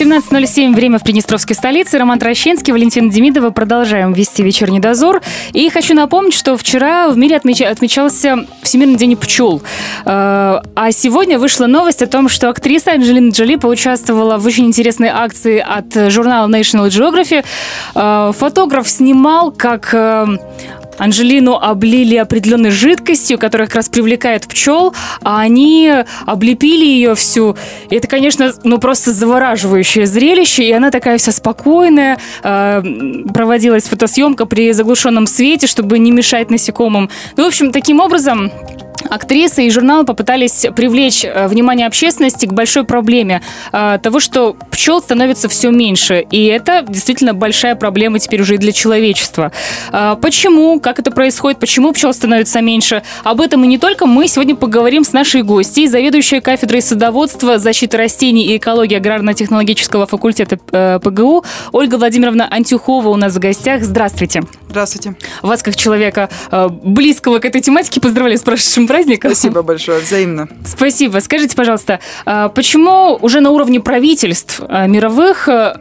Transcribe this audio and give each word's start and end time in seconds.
17.07, 0.00 0.74
время 0.74 0.98
в 0.98 1.02
Приднестровской 1.02 1.54
столице. 1.54 1.98
Роман 1.98 2.18
Трощинский, 2.18 2.72
Валентина 2.72 3.10
Демидова. 3.10 3.50
Продолжаем 3.50 4.14
вести 4.14 4.42
вечерний 4.42 4.80
дозор. 4.80 5.20
И 5.52 5.68
хочу 5.68 5.92
напомнить, 5.92 6.32
что 6.32 6.56
вчера 6.56 7.10
в 7.10 7.18
мире 7.18 7.36
отмеч... 7.36 7.60
отмечался 7.60 8.46
Всемирный 8.62 8.96
день 8.96 9.14
пчел. 9.14 9.60
Э, 10.06 10.60
а 10.74 10.92
сегодня 10.92 11.38
вышла 11.38 11.66
новость 11.66 12.00
о 12.00 12.06
том, 12.06 12.30
что 12.30 12.48
актриса 12.48 12.92
Анджелина 12.92 13.30
Джоли 13.30 13.56
поучаствовала 13.56 14.38
в 14.38 14.46
очень 14.46 14.64
интересной 14.64 15.08
акции 15.08 15.58
от 15.58 16.10
журнала 16.10 16.48
National 16.48 16.88
Geography. 16.88 17.44
Э, 17.94 18.32
фотограф 18.34 18.88
снимал, 18.88 19.52
как 19.52 19.90
э, 19.92 20.26
Анжелину 21.00 21.54
облили 21.54 22.16
определенной 22.16 22.70
жидкостью, 22.70 23.38
которая 23.38 23.66
как 23.66 23.76
раз 23.76 23.88
привлекает 23.88 24.46
пчел, 24.46 24.94
а 25.22 25.40
они 25.40 25.90
облепили 26.26 26.84
ее 26.84 27.14
всю. 27.14 27.56
И 27.88 27.96
это, 27.96 28.06
конечно, 28.06 28.52
ну 28.64 28.78
просто 28.78 29.12
завораживающее 29.12 30.06
зрелище, 30.06 30.64
и 30.64 30.72
она 30.72 30.90
такая 30.90 31.16
вся 31.16 31.32
спокойная. 31.32 32.18
Э, 32.42 32.82
проводилась 33.32 33.84
фотосъемка 33.84 34.44
при 34.44 34.72
заглушенном 34.72 35.26
свете, 35.26 35.66
чтобы 35.66 35.98
не 35.98 36.10
мешать 36.10 36.50
насекомым. 36.50 37.08
Ну, 37.36 37.44
в 37.44 37.46
общем, 37.46 37.72
таким 37.72 38.00
образом 38.00 38.52
актриса 39.08 39.62
и 39.62 39.70
журнал 39.70 40.04
попытались 40.04 40.66
привлечь 40.74 41.24
э, 41.24 41.48
внимание 41.48 41.86
общественности 41.86 42.46
к 42.46 42.52
большой 42.52 42.84
проблеме 42.84 43.42
э, 43.72 43.98
того, 44.02 44.20
что 44.20 44.56
пчел 44.70 45.00
становится 45.00 45.48
все 45.48 45.70
меньше. 45.70 46.26
И 46.30 46.46
это 46.46 46.84
действительно 46.86 47.34
большая 47.34 47.74
проблема 47.74 48.18
теперь 48.18 48.42
уже 48.42 48.54
и 48.54 48.58
для 48.58 48.72
человечества. 48.72 49.52
Э, 49.92 50.16
почему? 50.20 50.80
Как 50.80 50.98
это 50.98 51.10
происходит? 51.10 51.58
Почему 51.58 51.92
пчел 51.92 52.12
становится 52.12 52.60
меньше? 52.60 53.02
Об 53.24 53.40
этом 53.40 53.64
и 53.64 53.66
не 53.66 53.78
только 53.78 54.06
мы 54.06 54.28
сегодня 54.28 54.54
поговорим 54.54 55.04
с 55.04 55.12
нашей 55.12 55.42
гостьей, 55.42 55.86
заведующей 55.86 56.40
кафедрой 56.40 56.82
садоводства, 56.82 57.58
защиты 57.58 57.96
растений 57.96 58.46
и 58.46 58.56
экологии 58.56 58.96
аграрно-технологического 58.96 60.06
факультета 60.06 60.56
ПГУ 61.00 61.44
Ольга 61.72 61.96
Владимировна 61.96 62.46
Антюхова 62.50 63.08
у 63.08 63.16
нас 63.16 63.34
в 63.34 63.38
гостях. 63.38 63.82
Здравствуйте. 63.82 64.42
Здравствуйте. 64.68 65.14
Вас, 65.42 65.62
как 65.62 65.76
человека 65.76 66.28
близкого 66.82 67.38
к 67.38 67.44
этой 67.44 67.60
тематике, 67.60 68.00
поздравляю 68.00 68.38
с 68.38 68.42
прошедшим 68.42 68.86
праздником. 68.90 69.30
Спасибо 69.30 69.62
большое, 69.62 70.00
взаимно. 70.00 70.48
Спасибо. 70.64 71.18
Скажите, 71.20 71.56
пожалуйста, 71.56 72.00
а, 72.24 72.48
почему 72.48 73.18
уже 73.20 73.40
на 73.40 73.50
уровне 73.50 73.80
правительств 73.80 74.60
а, 74.68 74.86
мировых 74.86 75.48
а, 75.48 75.80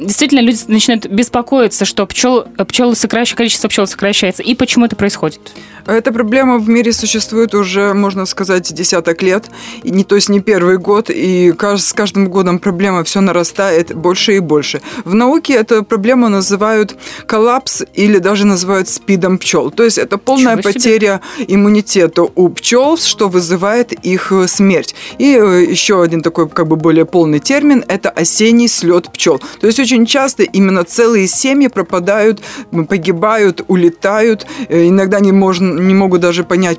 действительно 0.00 0.40
люди 0.40 0.60
начинают 0.68 1.06
беспокоиться, 1.06 1.84
что 1.84 2.06
пчел, 2.06 2.44
пчел 2.68 2.94
сокращ... 2.94 3.34
количество 3.34 3.68
пчел 3.68 3.86
сокращается, 3.86 4.42
и 4.42 4.54
почему 4.54 4.86
это 4.86 4.96
происходит? 4.96 5.52
Эта 5.86 6.12
проблема 6.12 6.58
в 6.58 6.68
мире 6.68 6.92
существует 6.92 7.54
уже, 7.54 7.92
можно 7.92 8.26
сказать, 8.26 8.72
десяток 8.72 9.22
лет, 9.22 9.46
и 9.82 9.90
не, 9.90 10.04
то 10.04 10.14
есть 10.14 10.28
не 10.28 10.40
первый 10.40 10.78
год, 10.78 11.10
и 11.10 11.52
с 11.60 11.92
каждым 11.92 12.28
годом 12.28 12.58
проблема 12.58 13.02
все 13.02 13.20
нарастает 13.20 13.94
больше 13.94 14.36
и 14.36 14.38
больше. 14.38 14.80
В 15.04 15.14
науке 15.14 15.54
эту 15.54 15.82
проблему 15.82 16.28
называют 16.28 16.96
коллапс 17.26 17.82
или 17.94 18.18
даже 18.18 18.46
называют 18.46 18.88
спидом 18.88 19.38
пчел. 19.38 19.70
То 19.70 19.82
есть 19.82 19.98
это 19.98 20.18
полная 20.18 20.56
потеря 20.56 21.20
иммунитета 21.48 22.11
у 22.18 22.48
пчел, 22.48 22.96
что 22.96 23.28
вызывает 23.28 23.92
их 23.92 24.32
э, 24.32 24.46
смерть. 24.46 24.94
И 25.18 25.36
э, 25.36 25.64
еще 25.64 26.02
один 26.02 26.22
такой 26.22 26.48
как 26.48 26.66
бы 26.68 26.76
более 26.76 27.04
полный 27.04 27.38
термин– 27.38 27.84
это 27.88 28.10
осенний 28.10 28.68
слет 28.68 29.10
пчел. 29.12 29.40
То 29.60 29.66
есть 29.66 29.80
очень 29.80 30.06
часто 30.06 30.42
именно 30.42 30.84
целые 30.84 31.26
семьи 31.26 31.68
пропадают, 31.68 32.40
погибают, 32.88 33.64
улетают, 33.68 34.46
э, 34.68 34.88
иногда 34.88 35.20
не 35.20 35.32
можно 35.32 35.80
не 35.80 35.94
могут 35.94 36.20
даже 36.20 36.44
понять, 36.44 36.78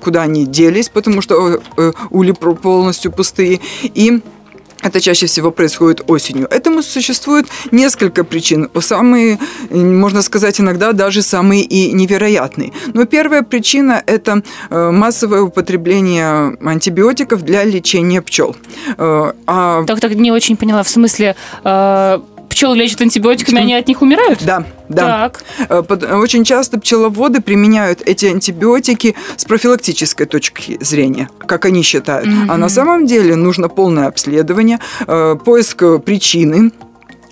куда 0.00 0.22
они 0.22 0.46
делись, 0.46 0.88
потому 0.88 1.22
что 1.22 1.60
ули 2.10 2.32
полностью 2.32 3.12
пустые. 3.12 3.60
И 3.82 4.20
это 4.82 5.00
чаще 5.00 5.26
всего 5.26 5.50
происходит 5.50 6.02
осенью. 6.06 6.46
Этому 6.50 6.82
существует 6.82 7.46
несколько 7.72 8.24
причин. 8.24 8.68
Самые, 8.80 9.38
можно 9.70 10.22
сказать, 10.22 10.60
иногда 10.60 10.92
даже 10.92 11.22
самые 11.22 11.62
и 11.62 11.92
невероятные. 11.92 12.72
Но 12.94 13.04
первая 13.04 13.42
причина– 13.42 14.02
это 14.06 14.42
э, 14.70 14.90
массовое 14.90 15.42
употребление 15.42 16.56
антибиотиков 16.62 17.42
для 17.42 17.64
лечения 17.64 18.22
пчел. 18.22 18.56
А... 18.96 19.84
Так, 19.84 20.00
так 20.00 20.14
не 20.14 20.32
очень 20.32 20.56
поняла. 20.56 20.82
В 20.82 20.88
смысле, 20.88 21.36
пчел 22.58 22.74
лечат 22.74 23.00
антибиотиками, 23.00 23.60
они 23.60 23.74
от 23.74 23.86
них 23.86 24.02
умирают? 24.02 24.44
Да, 24.44 24.64
да. 24.88 25.30
Так. 25.30 25.44
Э, 25.68 26.16
очень 26.16 26.42
часто 26.42 26.80
пчеловоды 26.80 27.40
применяют 27.40 28.02
эти 28.04 28.26
антибиотики 28.26 29.14
с 29.36 29.44
профилактической 29.44 30.26
точки 30.26 30.76
зрения, 30.80 31.30
как 31.46 31.66
они 31.66 31.82
считают. 31.82 32.26
Mm-hmm. 32.26 32.46
А 32.48 32.56
на 32.56 32.68
самом 32.68 33.06
деле 33.06 33.36
нужно 33.36 33.68
полное 33.68 34.08
обследование, 34.08 34.80
э, 35.06 35.36
поиск 35.44 35.84
причины 36.04 36.72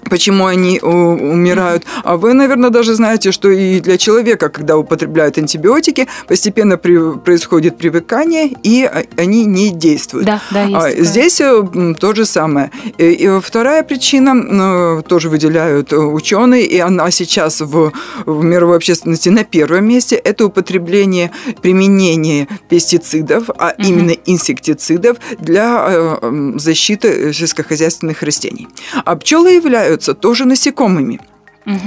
почему 0.08 0.46
они 0.46 0.78
э, 0.82 0.86
умирают. 0.86 1.84
А 2.04 2.16
вы, 2.16 2.32
наверное, 2.32 2.70
даже 2.70 2.94
знаете, 2.94 3.32
что 3.32 3.50
и 3.50 3.80
для 3.80 3.98
человека, 3.98 4.48
когда 4.48 4.76
употребляют 4.76 5.38
антибиотики, 5.38 6.08
постепенно 6.28 6.76
при, 6.76 7.18
происходит 7.18 7.76
привыкание, 7.76 8.50
и 8.62 8.84
а, 8.84 9.04
они 9.16 9.44
не 9.44 9.70
действуют. 9.70 10.26
Да, 10.26 10.40
да, 10.50 10.64
есть. 10.64 11.00
А, 11.00 11.04
здесь 11.04 11.40
э, 11.40 11.94
то 11.98 12.14
же 12.14 12.24
самое. 12.24 12.70
И, 12.98 13.04
и 13.04 13.40
вторая 13.40 13.82
причина, 13.82 14.98
э, 14.98 15.02
тоже 15.08 15.28
выделяют 15.28 15.92
ученые, 15.92 16.66
и 16.66 16.78
она 16.78 17.10
сейчас 17.10 17.60
в, 17.60 17.92
в 18.26 18.44
мировой 18.44 18.76
общественности 18.76 19.28
на 19.28 19.44
первом 19.44 19.86
месте, 19.86 20.16
это 20.16 20.46
употребление, 20.46 21.30
применение 21.62 22.48
пестицидов, 22.68 23.50
а 23.58 23.74
угу. 23.78 23.88
именно 23.88 24.14
инсектицидов 24.26 25.16
для 25.38 26.18
защиты 26.56 27.32
сельскохозяйственных 27.32 28.22
растений. 28.22 28.68
А 29.04 29.16
пчелы 29.16 29.52
являются 29.52 29.95
являются 29.96 30.14
тоже 30.14 30.44
насекомыми. 30.44 31.20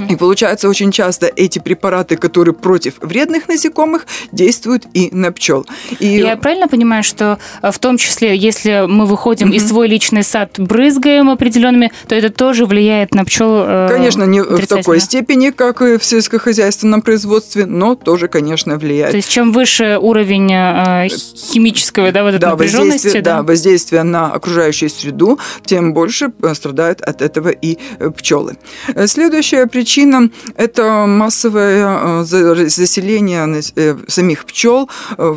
И 0.08 0.16
получается, 0.16 0.68
очень 0.68 0.92
часто 0.92 1.30
эти 1.34 1.58
препараты, 1.58 2.16
которые 2.16 2.54
против 2.54 2.94
вредных 3.00 3.48
насекомых, 3.48 4.06
действуют 4.30 4.86
и 4.92 5.08
на 5.12 5.32
пчел. 5.32 5.66
И... 5.98 6.06
Я 6.06 6.36
правильно 6.36 6.68
понимаю, 6.68 7.02
что 7.02 7.38
э, 7.62 7.70
в 7.70 7.78
том 7.78 7.96
числе, 7.96 8.36
если 8.36 8.86
мы 8.86 9.06
выходим 9.06 9.48
угу. 9.48 9.56
и 9.56 9.58
свой 9.58 9.88
личный 9.88 10.22
сад 10.22 10.58
брызгаем 10.58 11.30
определенными, 11.30 11.92
то 12.08 12.14
это 12.14 12.30
тоже 12.30 12.66
влияет 12.66 13.14
на 13.14 13.24
пчел? 13.24 13.62
Э, 13.64 13.88
конечно, 13.90 14.24
не 14.24 14.42
в 14.42 14.66
такой 14.66 15.00
степени, 15.00 15.50
как 15.50 15.80
и 15.80 15.96
в 15.96 16.04
сельскохозяйственном 16.04 17.00
производстве, 17.00 17.64
но 17.64 17.94
тоже, 17.94 18.28
конечно, 18.28 18.76
влияет. 18.76 19.12
То 19.12 19.16
есть 19.16 19.30
чем 19.30 19.52
выше 19.52 19.98
уровень 19.98 20.52
э, 20.52 21.08
химического, 21.08 22.12
да, 22.12 22.22
вот 22.22 22.38
да, 22.38 22.50
напряженности, 22.50 23.06
воздействие, 23.06 23.22
да? 23.22 23.36
да, 23.36 23.42
воздействие 23.42 24.02
на 24.02 24.32
окружающую 24.32 24.90
среду, 24.90 25.38
тем 25.64 25.94
больше 25.94 26.30
страдают 26.52 27.00
от 27.00 27.22
этого 27.22 27.48
и 27.48 27.78
пчелы. 28.16 28.58
Следующая 29.06 29.69
причина– 29.70 30.30
это 30.56 31.06
массовое 31.06 32.22
э, 32.22 32.24
заселение 32.24 33.62
э, 33.76 33.96
самих 34.08 34.44
пчел 34.44 34.88
э, 35.18 35.36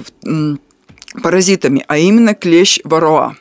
паразитами, 1.21 1.83
а 1.87 1.97
именно 1.97 2.33
клещ 2.33 2.79
вороа. 2.83 3.35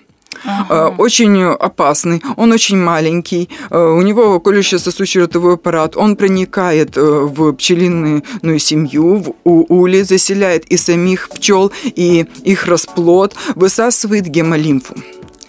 Ага. 0.44 0.94
Очень 0.98 1.42
опасный, 1.44 2.20
он 2.36 2.52
очень 2.52 2.78
маленький, 2.78 3.48
у 3.70 4.02
него 4.02 4.40
колюще-сосущий 4.40 5.20
ротовой 5.20 5.54
аппарат, 5.54 5.96
он 5.96 6.16
проникает 6.16 6.96
в 6.96 7.52
пчелиную 7.52 8.58
семью, 8.58 9.22
в 9.22 9.34
ули, 9.44 10.02
заселяет 10.02 10.64
и 10.64 10.76
самих 10.76 11.28
пчел, 11.28 11.70
и 11.84 12.26
их 12.42 12.66
расплод, 12.66 13.36
высасывает 13.54 14.26
гемолимфу. 14.26 14.94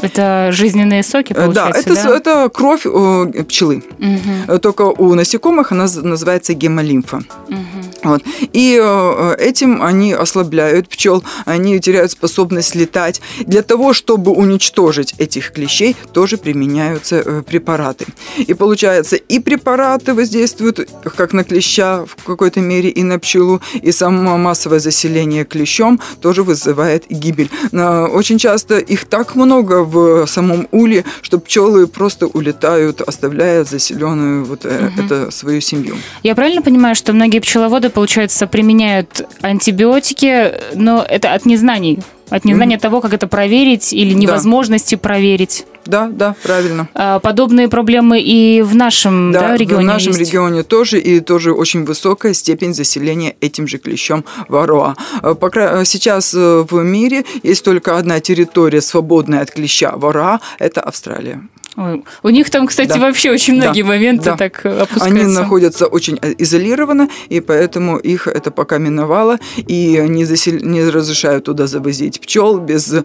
Это 0.03 0.49
жизненные 0.51 1.01
соки, 1.01 1.31
э, 1.31 1.35
получается, 1.35 1.83
да? 1.85 1.93
Это, 1.93 2.09
да? 2.09 2.17
это 2.17 2.49
кровь 2.49 2.85
э, 2.85 3.43
пчелы. 3.47 3.83
Угу. 3.99 4.59
Только 4.59 4.81
у 4.81 5.13
насекомых 5.15 5.71
она 5.71 5.87
называется 6.03 6.53
гемолимфа. 6.53 7.23
Угу. 7.47 7.92
Вот. 8.03 8.21
И 8.53 8.79
э, 8.81 9.35
этим 9.39 9.81
они 9.81 10.13
ослабляют 10.13 10.89
пчел, 10.89 11.23
они 11.45 11.79
теряют 11.79 12.11
способность 12.11 12.75
летать. 12.75 13.21
Для 13.45 13.61
того, 13.61 13.93
чтобы 13.93 14.31
уничтожить 14.31 15.15
этих 15.17 15.51
клещей, 15.51 15.95
тоже 16.11 16.37
применяются 16.37 17.15
э, 17.17 17.41
препараты. 17.41 18.05
И 18.37 18.53
получается, 18.53 19.15
и 19.15 19.39
препараты 19.39 20.13
воздействуют 20.13 20.89
как 21.15 21.33
на 21.33 21.43
клеща 21.43 22.05
в 22.05 22.23
какой-то 22.23 22.59
мере, 22.59 22.89
и 22.89 23.03
на 23.03 23.19
пчелу, 23.19 23.61
и 23.73 23.91
само 23.91 24.37
массовое 24.37 24.79
заселение 24.79 25.45
клещом 25.45 25.99
тоже 26.21 26.43
вызывает 26.43 27.05
гибель. 27.09 27.49
Очень 27.71 28.37
часто 28.37 28.77
их 28.77 29.05
так 29.05 29.35
много 29.35 29.83
в 29.83 30.27
самом 30.27 30.67
уле, 30.71 31.05
что 31.21 31.39
пчелы 31.39 31.87
просто 31.87 32.27
улетают, 32.27 33.01
оставляя 33.01 33.63
заселенную 33.63 34.45
вот 34.45 34.65
угу. 34.65 34.73
это 34.97 35.31
свою 35.31 35.61
семью. 35.61 35.95
Я 36.23 36.35
правильно 36.35 36.61
понимаю, 36.61 36.95
что 36.95 37.13
многие 37.13 37.39
пчеловоды 37.39 37.89
получается, 37.93 38.47
применяют 38.47 39.27
антибиотики, 39.41 40.53
но 40.75 41.05
это 41.07 41.33
от 41.33 41.45
незнаний 41.45 41.99
От 42.29 42.45
незнания 42.45 42.77
того, 42.79 42.99
как 43.01 43.13
это 43.13 43.27
проверить 43.27 43.93
или 43.93 44.13
невозможности 44.13 44.95
проверить. 44.95 45.65
Да, 45.85 46.07
да, 46.07 46.35
правильно. 46.43 46.87
А, 46.95 47.19
Подобные 47.19 47.67
проблемы 47.67 48.19
и 48.21 48.61
в 48.61 48.73
нашем 48.75 49.31
да, 49.33 49.49
Да, 49.49 49.57
регионе 49.57 49.83
в 49.83 49.87
нашем 49.87 50.13
есть? 50.13 50.19
регионе 50.21 50.63
тоже, 50.63 50.99
и 50.99 51.19
тоже 51.19 51.51
очень 51.51 51.83
высокая 51.83 52.33
степень 52.33 52.73
заселения 52.73 53.35
этим 53.41 53.67
же 53.67 53.77
клещом 53.77 54.23
по 54.47 55.49
кра- 55.49 55.81
э, 55.81 55.85
Сейчас 55.85 56.33
э, 56.33 56.65
в 56.67 56.81
мире 56.83 57.25
есть 57.43 57.63
только 57.65 57.97
одна 57.97 58.19
территория, 58.21 58.81
свободная 58.81 59.41
от 59.41 59.51
клеща 59.51 59.91
вароа, 59.97 60.39
это 60.57 60.81
Австралия. 60.81 61.41
Ой, 61.75 62.03
У 62.23 62.29
них 62.29 62.49
там, 62.49 62.67
кстати, 62.67 62.89
Да. 62.89 62.99
вообще 62.99 63.31
очень 63.31 63.55
Да. 63.59 63.65
многие 63.65 63.81
моменты 63.83 64.25
Да. 64.25 64.37
так 64.37 64.61
э, 64.65 64.69
опускаются. 64.81 65.05
Они 65.05 65.23
находятся 65.33 65.87
очень 65.87 66.19
э, 66.21 66.33
изолированно, 66.37 67.09
и 67.29 67.39
поэтому 67.41 67.97
их 67.97 68.27
это 68.27 68.51
пока 68.51 68.77
миновало, 68.77 69.39
и 69.57 69.97
не, 70.07 70.23
засел- 70.25 70.63
не 70.63 70.83
разрешают 70.83 71.45
туда 71.45 71.65
завозить 71.67 72.19
пчел 72.21 72.59
без 72.59 72.93
э, 72.93 73.03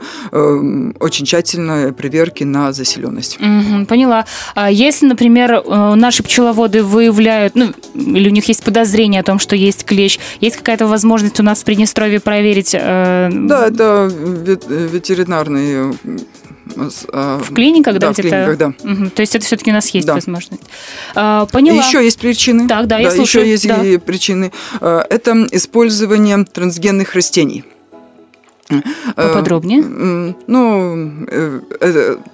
очень 1.00 1.24
тщательной 1.24 1.92
проверки 1.92 2.44
на 2.44 2.72
заселенность. 2.72 3.38
Мгм, 3.40 3.86
поняла. 3.86 4.26
А 4.54 4.70
если, 4.70 5.06
например, 5.06 5.52
э, 5.64 5.94
наши 5.94 6.22
пчеловоды 6.22 6.82
выявляют, 6.82 7.54
ну, 7.54 7.72
или 7.94 8.28
у 8.28 8.32
них 8.32 8.46
есть 8.48 8.62
подозрение 8.62 9.20
о 9.20 9.24
том, 9.24 9.38
что 9.38 9.56
есть 9.56 9.84
клещ, 9.84 10.18
есть 10.40 10.56
какая-то 10.56 10.86
возможность 10.86 11.40
у 11.40 11.42
нас 11.42 11.60
в 11.60 11.64
Приднестровье 11.64 12.20
проверить 12.20 12.74
э, 12.74 13.30
Да, 13.32 13.66
это 13.68 14.10
вет- 14.12 14.66
а, 17.12 17.38
в 17.38 17.52
клиниках, 17.54 17.94
да, 17.94 18.00
да, 18.00 18.08
в 18.08 18.12
где-то? 18.14 18.28
клиниках, 18.28 18.56
да. 18.58 18.72
Мгм, 18.82 19.10
То 19.10 19.20
есть 19.22 19.34
это 19.34 19.44
все-таки 19.44 19.70
у 19.70 19.74
нас 19.74 19.88
есть 19.90 20.06
Да. 20.06 20.14
возможность. 20.14 20.62
А, 21.14 21.46
поняла. 21.46 21.82
Еще 21.82 22.02
есть 22.04 22.18
причины. 22.18 22.68
Так, 22.68 22.86
да, 22.86 22.98
я 22.98 23.10
слушаю, 23.10 23.42
Еще 23.44 23.50
есть 23.52 23.68
да. 23.68 23.98
причины. 24.04 24.52
Э, 24.80 25.02
Это 25.10 25.46
использование 25.52 26.44
трансгенных 26.44 27.14
растений. 27.14 27.64
Э, 28.70 28.82
Поподробнее. 29.14 29.80
м, 29.80 30.36
Ну, 30.46 31.10
э, 31.30 31.60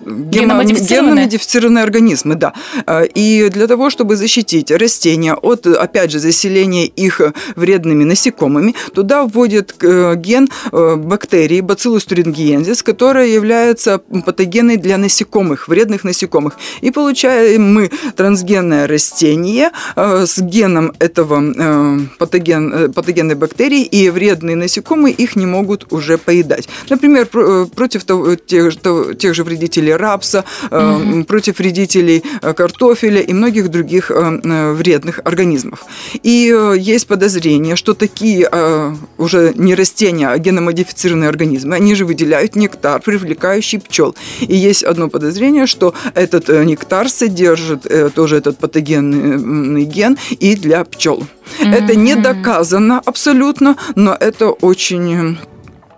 генно-модифицированные 0.07 1.83
организмы, 1.85 2.35
да. 2.35 2.53
Э, 2.87 3.05
И 3.15 3.49
для 3.51 3.67
того, 3.67 3.91
чтобы 3.91 4.17
защитить 4.17 4.71
растения 4.71 5.35
от, 5.35 5.67
опять 5.67 6.11
же, 6.11 6.19
заселения 6.19 6.87
их 6.87 7.21
вредными 7.57 8.05
насекомыми, 8.05 8.75
туда 8.95 9.25
вводят 9.25 9.75
э, 9.83 10.15
ген 10.17 10.49
э, 10.73 10.97
бактерии 10.97 11.61
Bacillus 11.61 12.07
thuringiensis, 12.09 12.83
которая 12.85 13.27
является 13.29 13.99
патогенной 13.99 14.77
для 14.77 14.99
насекомых, 14.99 15.69
вредных 15.69 16.05
насекомых. 16.05 16.55
И 16.83 16.91
получаем 16.91 17.75
мы 17.75 17.91
трансгенное 18.17 18.87
растение 18.87 19.71
э, 19.97 20.27
с 20.27 20.39
геном 20.39 20.93
этого 20.99 21.43
э, 21.43 21.99
патоген, 22.19 22.73
э, 22.75 22.89
патогенной 22.89 23.35
бактерии, 23.35 23.83
и 23.83 24.11
вредные 24.11 24.57
насекомые 24.57 25.15
их 25.15 25.37
не 25.37 25.47
могут 25.47 25.93
уже 25.93 26.19
поедать. 26.25 26.69
Например, 26.91 27.29
э, 27.35 27.67
против 27.75 28.05
того- 28.05 28.35
тех, 28.37 28.71
же- 28.73 28.79
того- 28.79 29.15
тех 29.15 29.35
же 29.35 29.45
вредителей 29.45 29.97
рапса, 29.97 30.45
э, 30.71 31.23
против 31.27 31.59
вредителей 31.59 32.23
э, 32.43 32.53
картофеля 32.55 33.21
и 33.21 33.33
многих 33.33 33.69
других 33.69 34.11
э, 34.11 34.41
э, 34.45 34.73
вредных 34.73 35.21
организмов. 35.25 35.85
И 36.23 36.53
э, 36.55 36.75
есть 36.79 37.07
подозрение, 37.07 37.77
что 37.77 37.95
такие 37.95 38.49
э, 38.51 38.95
уже 39.19 39.53
не 39.57 39.75
растения, 39.75 40.29
а 40.29 40.39
геномодифицированные 40.39 41.29
организмы, 41.29 41.77
они 41.77 41.95
же 41.95 42.05
выделяют 42.05 42.57
нектар, 42.57 43.01
привлекающий 43.01 43.79
пчел. 43.81 44.15
И 44.41 44.55
есть 44.55 44.83
одно 44.85 45.09
подозрение, 45.09 45.67
что 45.67 45.95
этот 46.15 46.51
э, 46.51 46.65
нектар 46.65 47.09
содержит 47.09 47.87
э, 47.87 48.11
тоже 48.15 48.37
этот 48.37 48.59
патогенный 48.59 49.85
ген 49.85 50.17
и 50.31 50.57
для 50.57 50.85
пчел. 50.85 51.25
Это 51.61 51.95
не 51.97 52.15
доказано 52.17 53.01
абсолютно, 53.05 53.77
но 53.97 54.17
это 54.19 54.51
очень 54.51 55.15
э, 55.15 55.37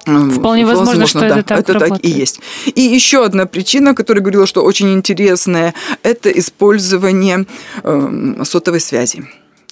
Вполне 0.06 0.64
возможно, 0.64 1.06
что 1.06 1.20
да, 1.20 1.26
это 1.26 1.42
так 1.42 1.58
это 1.60 1.72
так 1.72 1.82
и 1.82 1.84
работает. 1.90 2.16
есть. 2.16 2.40
И 2.74 2.80
еще 2.80 3.24
одна 3.24 3.46
причина, 3.46 3.94
которая 3.94 4.22
говорила, 4.22 4.46
что 4.46 4.62
очень 4.62 4.92
интересная, 4.92 5.74
это 6.02 6.30
использование 6.30 7.46
э, 7.82 8.42
сотовой 8.44 8.80
связи. 8.80 9.24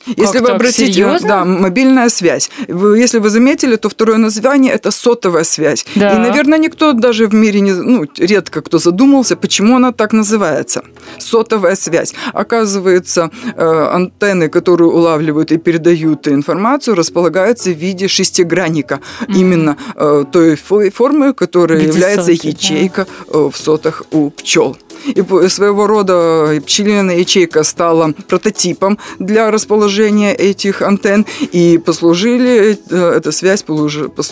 Если 0.06 0.38
вы 0.38 0.50
обратите, 0.50 0.92
Серьезно? 0.92 1.28
да, 1.28 1.44
мобильная 1.44 2.08
связь. 2.08 2.50
Вы, 2.68 2.98
если 2.98 3.18
вы 3.18 3.30
заметили, 3.30 3.76
то 3.76 3.88
второе 3.88 4.18
название 4.18 4.72
это 4.72 4.90
сотовая 4.90 5.44
связь. 5.44 5.86
Да. 5.94 6.12
И, 6.14 6.18
наверное, 6.18 6.58
никто 6.58 6.92
даже 6.92 7.26
в 7.26 7.34
мире 7.34 7.60
не, 7.60 7.72
ну, 7.72 8.04
редко 8.18 8.60
кто 8.62 8.78
задумался, 8.78 9.36
почему 9.36 9.76
она 9.76 9.92
так 9.92 10.12
называется. 10.12 10.82
Сотовая 11.18 11.76
связь. 11.76 12.14
Оказывается, 12.32 13.30
э, 13.56 13.88
антенны, 13.92 14.48
которые 14.48 14.90
улавливают 14.90 15.52
и 15.52 15.58
передают 15.58 16.28
информацию, 16.28 16.94
располагаются 16.94 17.70
в 17.70 17.76
виде 17.76 18.08
шестигранника. 18.08 19.00
Именно 19.28 19.76
э, 19.96 20.24
той 20.30 20.54
фо- 20.54 20.90
формы, 20.90 21.32
которая 21.32 21.80
является 21.80 22.32
сотки, 22.32 22.42
да. 22.42 22.48
ячейка 22.48 23.06
э, 23.28 23.50
в 23.52 23.56
сотах 23.56 24.02
у 24.10 24.30
пчел. 24.30 24.76
И 25.06 25.22
своего 25.48 25.86
рода 25.86 26.60
пчелиная 26.64 27.18
ячейка 27.18 27.62
стала 27.64 28.12
прототипом 28.28 28.98
для 29.18 29.50
расположения 29.50 30.34
этих 30.34 30.82
антенн, 30.82 31.26
и 31.52 31.78
послужили, 31.78 32.78
э, 32.90 33.14
эта 33.16 33.32
связь 33.32 33.64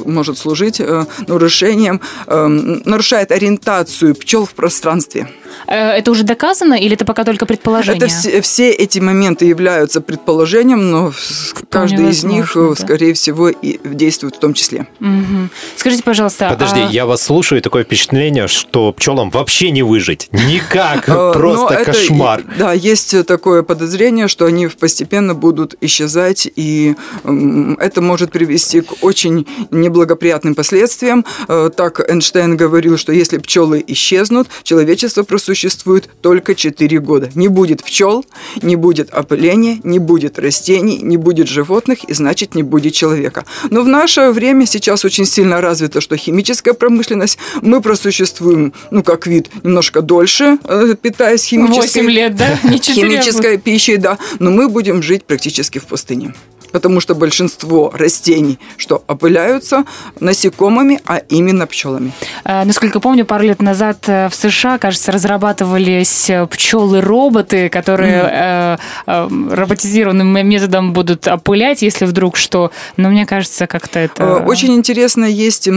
может 0.04 0.38
служить 0.38 0.80
э, 0.80 1.06
нарушением, 1.26 2.00
э, 2.26 2.46
нарушает 2.84 3.32
ориентацию 3.32 4.14
пчел 4.14 4.44
в 4.46 4.54
пространстве. 4.54 5.28
Э, 5.66 5.90
Это 5.98 6.10
уже 6.10 6.22
доказано 6.24 6.74
или 6.74 6.94
это 6.94 7.04
пока 7.04 7.24
только 7.24 7.46
предположение? 7.46 7.98
Это 7.98 8.08
все, 8.08 8.40
все 8.40 8.70
эти 8.70 8.98
моменты 9.00 9.44
являются 9.44 10.00
предположением, 10.00 10.90
но 10.90 11.12
с- 11.12 11.54
каждый 11.68 12.10
из 12.10 12.24
них, 12.24 12.56
э, 12.56 12.74
да. 12.76 12.82
скорее 12.82 13.12
всего, 13.12 13.48
и 13.48 13.78
действует 13.84 14.36
в 14.36 14.38
том 14.40 14.54
числе. 14.54 14.86
Мгм. 15.00 15.50
Скажите, 15.76 16.02
пожалуйста, 16.02 16.48
Подожди, 16.50 16.80
а- 16.80 16.88
я 16.90 17.06
вас 17.06 17.22
слушаю, 17.22 17.58
и 17.58 17.62
такое 17.62 17.84
впечатление, 17.84 18.48
что 18.48 18.92
пчелам 18.92 19.30
вообще 19.30 19.70
не 19.70 19.82
выжить. 19.82 20.28
Никак. 20.62 21.08
Э, 21.08 21.12
но 21.12 21.32
Просто 21.32 21.74
это 21.74 21.84
кошмар. 21.92 22.44
Да, 22.58 22.72
есть 22.72 23.26
такое 23.26 23.62
подозрение, 23.62 24.28
что 24.28 24.46
они 24.46 24.66
постепенно 24.68 25.34
будут 25.34 25.74
исчезать, 25.80 26.48
и 26.56 26.94
это 27.78 28.00
может 28.00 28.32
привести 28.32 28.80
к 28.80 29.02
очень 29.02 29.46
неблагоприятным 29.70 30.54
последствиям. 30.54 31.24
Э, 31.48 31.70
Так 31.74 32.00
Эйнштейн 32.08 32.56
говорил, 32.56 32.96
что 32.98 33.12
если 33.12 33.38
пчелы 33.38 33.84
исчезнут, 33.86 34.48
человечество 34.62 35.22
просуществует 35.22 36.08
только 36.20 36.54
4 36.54 37.00
года. 37.00 37.30
Не 37.34 37.48
будет 37.48 37.82
пчел, 37.82 38.24
не 38.62 38.76
будет 38.76 39.10
опыления, 39.10 39.78
не 39.82 39.98
будет 39.98 40.38
растений, 40.38 40.98
не 41.02 41.16
будет 41.16 41.48
животных, 41.48 42.04
и 42.04 42.14
значит 42.14 42.54
не 42.54 42.62
будет 42.62 42.94
человека. 42.94 43.44
Но 43.70 43.82
в 43.82 43.88
наше 43.88 44.30
время 44.30 44.66
сейчас 44.66 45.04
очень 45.04 45.26
сильно 45.26 45.60
развито, 45.60 46.00
что 46.00 46.16
химическая 46.16 46.74
промышленность, 46.74 47.38
мы 47.62 47.80
просуществуем, 47.80 48.72
ну, 48.90 49.02
как 49.02 49.26
вид, 49.26 49.48
немножко 49.62 50.02
дольше, 50.02 50.51
э, 50.64 50.94
питаясь 51.00 51.44
химической 51.44 52.02
8 52.02 52.10
лет, 52.10 52.36
да? 52.36 52.58
Не 52.64 52.80
4, 52.80 53.08
химической 53.08 53.58
пищей, 53.58 53.96
да, 53.96 54.18
но 54.38 54.50
мы 54.50 54.68
будем 54.68 55.02
жить 55.02 55.24
практически 55.24 55.78
в 55.78 55.84
пустыне. 55.84 56.34
Потому 56.72 57.00
что 57.00 57.14
большинство 57.14 57.92
растений, 57.94 58.58
что 58.78 59.04
опыляются 59.06 59.84
насекомыми, 60.20 61.00
а 61.06 61.18
именно 61.18 61.66
пчелами. 61.66 62.12
Э, 62.44 62.64
Насколько 62.64 62.98
помню, 62.98 63.26
пару 63.26 63.44
лет 63.44 63.60
назад 63.60 63.98
э, 64.06 64.28
в 64.30 64.34
США, 64.34 64.78
кажется, 64.78 65.12
разрабатывались 65.12 66.30
пчелы-роботы, 66.50 67.68
которые 67.68 68.78
э, 69.06 69.28
роботизированным 69.50 70.48
методом 70.48 70.92
будут 70.94 71.28
опылять, 71.28 71.82
если 71.82 72.06
вдруг 72.06 72.36
что. 72.36 72.72
Но 72.96 73.10
мне 73.10 73.26
кажется, 73.26 73.66
как-то 73.66 73.98
это... 73.98 74.36
Очень 74.38 74.74
интересно 74.74 75.26
есть 75.26 75.68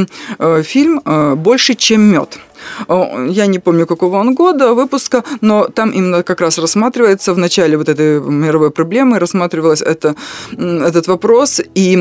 фильм 0.64 1.02
«Больше, 1.36 1.76
чем 1.76 2.02
мед». 2.02 2.40
Я 2.88 3.46
не 3.48 3.60
помню, 3.60 3.86
какого 3.86 4.18
он 4.18 4.36
года 4.36 4.74
выпуска, 4.74 5.24
но 5.42 5.68
там 5.68 5.92
именно 5.92 6.24
как 6.24 6.42
раз 6.42 6.58
рассматривается 6.58 7.34
в 7.34 7.38
начале 7.38 7.78
вот 7.78 7.90
этой 7.90 8.20
мировой 8.22 8.72
проблемы, 8.72 9.20
рассматривалось 9.20 9.82
это, 9.82 10.16
этот 10.52 11.08
вопрос, 11.08 11.62
и 11.76 11.98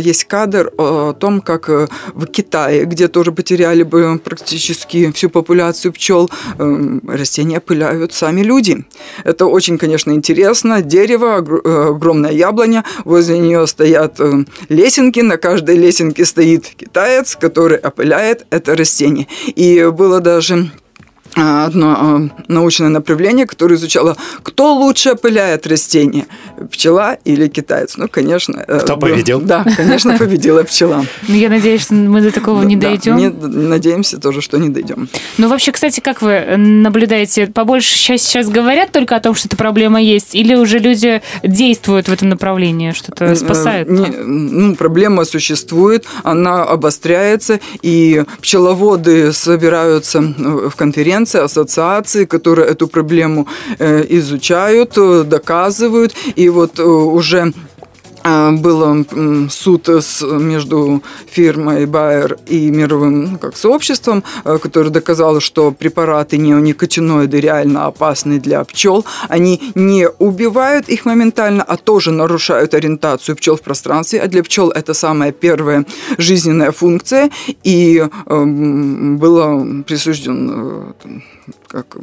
есть 0.00 0.24
кадр 0.24 0.72
о 0.78 1.12
том, 1.12 1.40
как 1.40 1.68
э, 1.68 1.88
в 2.14 2.26
Китае, 2.26 2.84
где 2.84 3.08
тоже 3.08 3.32
потеряли 3.32 3.82
бы 3.82 4.20
практически 4.22 5.10
всю 5.12 5.30
популяцию 5.30 5.92
пчел, 5.92 6.30
э, 6.58 6.98
растения 7.08 7.60
пыляют 7.60 8.12
сами 8.12 8.42
люди. 8.42 8.84
Это 9.24 9.46
очень, 9.46 9.78
конечно, 9.78 10.12
интересно. 10.12 10.82
Дерево, 10.82 11.44
э, 11.64 11.88
огромная 11.90 12.32
яблоня, 12.32 12.84
возле 13.04 13.38
нее 13.38 13.66
стоят 13.66 14.20
э, 14.20 14.44
лесенки, 14.68 15.20
на 15.20 15.36
каждой 15.36 15.76
лесенке 15.76 16.24
стоит 16.24 16.66
китаец, 16.76 17.36
который 17.36 17.78
опыляет 17.78 18.46
это 18.50 18.76
растение. 18.76 19.26
И 19.46 19.81
было 19.90 20.20
даже 20.20 20.70
одно 21.34 21.96
а, 21.98 22.42
научное 22.48 22.88
направление, 22.88 23.46
которое 23.46 23.76
изучало, 23.76 24.16
кто 24.42 24.74
лучше 24.74 25.10
опыляет 25.12 25.66
растения, 25.66 26.26
пчела 26.70 27.16
или 27.24 27.48
китаец. 27.48 27.96
Ну, 27.96 28.08
конечно. 28.08 28.62
э, 28.66 28.80
Кто 28.80 28.96
победил? 28.96 29.40
Да, 29.40 29.64
конечно, 29.76 30.18
победила 30.18 30.62
пчела. 30.64 31.04
Ну, 31.28 31.34
я 31.34 31.48
надеюсь, 31.48 31.82
что 31.82 31.94
мы 31.94 32.20
до 32.20 32.30
такого 32.30 32.62
не 32.62 32.76
Да, 32.76 32.88
дойдем. 32.88 33.16
не- 33.16 33.28
надеемся 33.30 34.18
тоже, 34.18 34.40
что 34.42 34.58
не 34.58 34.68
дойдем. 34.68 35.08
Ну, 35.38 35.48
вообще, 35.48 35.72
кстати, 35.72 36.00
как 36.00 36.20
вы 36.22 36.56
наблюдаете, 36.56 37.46
побольше 37.46 37.94
сейчас, 37.96 38.22
сейчас 38.22 38.48
говорят 38.48 38.92
только 38.92 39.16
о 39.16 39.20
том, 39.20 39.34
что 39.34 39.48
эта 39.48 39.56
проблема 39.56 40.00
есть, 40.02 40.34
или 40.34 40.54
уже 40.54 40.78
люди 40.78 41.22
действуют 41.42 42.08
в 42.08 42.12
этом 42.12 42.28
направлении, 42.28 42.92
что-то 42.92 43.24
Э, 43.26 43.34
спасают? 43.36 43.88
не- 43.88 44.10
ну, 44.10 44.76
проблема 44.76 45.24
существует, 45.24 46.04
она 46.24 46.62
обостряется, 46.64 47.60
и 47.80 48.24
пчеловоды 48.40 49.32
собираются 49.32 50.18
э, 50.18 50.68
в 50.68 50.76
конференции, 50.76 51.21
ассоциации, 51.44 52.24
которые 52.24 52.68
эту 52.68 52.88
проблему 52.88 53.46
э, 53.78 54.04
изучают, 54.08 54.92
э, 54.96 55.24
доказывают, 55.24 56.14
и 56.36 56.48
вот 56.48 56.78
э, 56.78 56.82
уже 56.82 57.52
был 58.22 58.82
м, 58.82 59.50
суд 59.50 59.88
с, 59.88 60.22
между 60.22 61.02
фирмой 61.26 61.86
Байер 61.86 62.38
и 62.46 62.70
мировым 62.70 63.32
ну, 63.32 63.38
как, 63.38 63.56
сообществом, 63.56 64.22
э, 64.44 64.58
который 64.58 64.90
доказал, 64.90 65.40
что 65.40 65.72
препараты 65.72 66.38
неоникотиноиды 66.38 67.40
реально 67.40 67.86
опасны 67.86 68.38
для 68.38 68.64
пчел. 68.64 69.04
Они 69.28 69.72
не 69.74 70.08
убивают 70.08 70.88
их 70.88 71.04
моментально, 71.04 71.62
а 71.62 71.76
тоже 71.76 72.12
нарушают 72.12 72.74
ориентацию 72.74 73.36
пчел 73.36 73.56
в 73.56 73.62
пространстве. 73.62 74.20
А 74.20 74.28
для 74.28 74.42
пчел 74.42 74.70
это 74.70 74.94
самая 74.94 75.32
первая 75.32 75.84
жизненная 76.18 76.72
функция. 76.72 77.30
И 77.64 78.04
эм, 78.26 79.18
было 79.18 79.82
присуждено 79.84 80.94
э, 81.04 81.20
как 81.68 81.96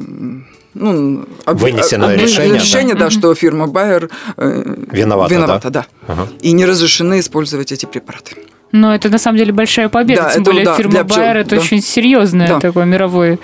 ну, 0.80 1.26
об- 1.46 1.58
Вынесено 1.60 2.08
об- 2.08 2.18
решение, 2.20 2.54
да. 2.54 2.60
решение, 2.60 2.96
да, 2.96 3.10
что 3.10 3.34
фирма 3.36 3.68
Байер 3.68 4.10
э, 4.38 4.76
Виновата, 4.92 5.34
виновата, 5.34 5.70
да. 5.70 5.86
Ага. 6.08 6.28
И 6.42 6.52
не 6.54 6.66
разрешены 6.66 7.20
использовать 7.20 7.72
эти 7.72 7.86
препараты. 7.86 8.36
Но 8.72 8.94
это 8.94 9.10
на 9.10 9.18
самом 9.18 9.40
деле 9.40 9.52
большая 9.52 9.90
победа, 9.90 10.22
Да, 10.22 10.30
тем 10.32 10.42
это 10.44 10.52
более 10.52 10.66
да, 10.66 10.76
фирма 10.76 11.04
Байер 11.04 11.38
это 11.38 11.56
да. 11.56 11.62
очень 11.62 11.82
серьезное 11.82 12.48
Да. 12.48 12.60
такое 12.60 12.86
мировое. 12.86 13.40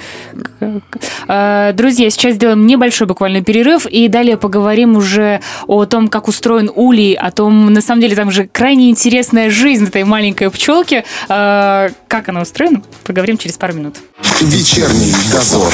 А, 1.27 1.73
Друзья, 1.73 2.11
сейчас 2.11 2.35
сделаем 2.35 2.67
небольшой 2.67 3.07
буквально 3.07 3.41
перерыв 3.43 3.87
и 3.87 4.07
далее 4.07 4.37
поговорим 4.37 4.95
уже 4.95 5.41
о 5.65 5.85
том, 5.85 6.09
как 6.09 6.27
устроен 6.27 6.69
улей, 6.75 7.15
о 7.15 7.31
том, 7.31 7.73
на 7.73 7.81
самом 7.81 8.01
деле 8.01 8.15
там 8.15 8.29
же 8.31 8.47
крайне 8.51 8.91
интересная 8.91 9.49
жизнь 9.49 9.85
этой 9.87 10.03
маленькой 10.03 10.51
пчелки. 10.51 11.03
А, 11.27 11.89
Как 12.07 12.29
она 12.29 12.41
устроена, 12.41 12.83
поговорим 13.03 13.37
через 13.39 13.57
пару 13.57 13.73
минут. 13.73 13.95
Вечерний 14.41 15.11
дозор. 15.31 15.73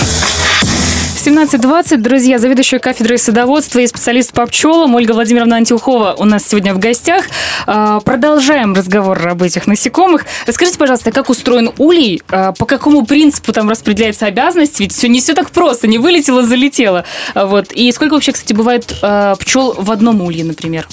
17.20, 1.24 1.98
друзья, 1.98 2.40
заведующая 2.40 2.80
кафедрой 2.80 3.20
садоводства 3.20 3.78
и 3.78 3.86
специалист 3.86 4.34
по 4.34 4.48
пчелам 4.48 4.96
Ольга 4.96 5.12
Владимировна 5.12 5.58
Антюхова 5.58 6.16
у 6.18 6.26
нас 6.26 6.48
сегодня 6.48 6.74
в 6.74 6.80
гостях. 6.80 7.26
А, 7.68 8.00
Продолжаем 8.00 8.74
разговор 8.74 9.28
об 9.28 9.44
этих 9.44 9.68
насекомых. 9.68 10.26
Расскажите, 10.48 10.80
пожалуйста, 10.80 11.12
как 11.12 11.30
устроен 11.30 11.74
улей, 11.78 12.24
А, 12.32 12.54
по 12.54 12.66
какому 12.66 13.06
принципу 13.06 13.54
там 13.54 13.70
распределяется 13.70 14.26
обязанность, 14.26 14.80
ведь 14.80 14.94
все 14.94 15.08
не 15.10 15.20
все 15.20 15.36
так 15.36 15.52
просто, 15.52 15.86
не 15.88 16.00
вылетело, 16.00 16.42
залетело. 16.42 17.06
Вот. 17.36 17.72
И 17.72 17.92
сколько 17.92 18.14
вообще, 18.14 18.32
кстати, 18.32 18.54
бывает 18.54 18.92
а, 19.04 19.36
пчел 19.36 19.76
в 19.78 19.92
одном 19.92 20.22
улье, 20.22 20.44
например? 20.44 20.88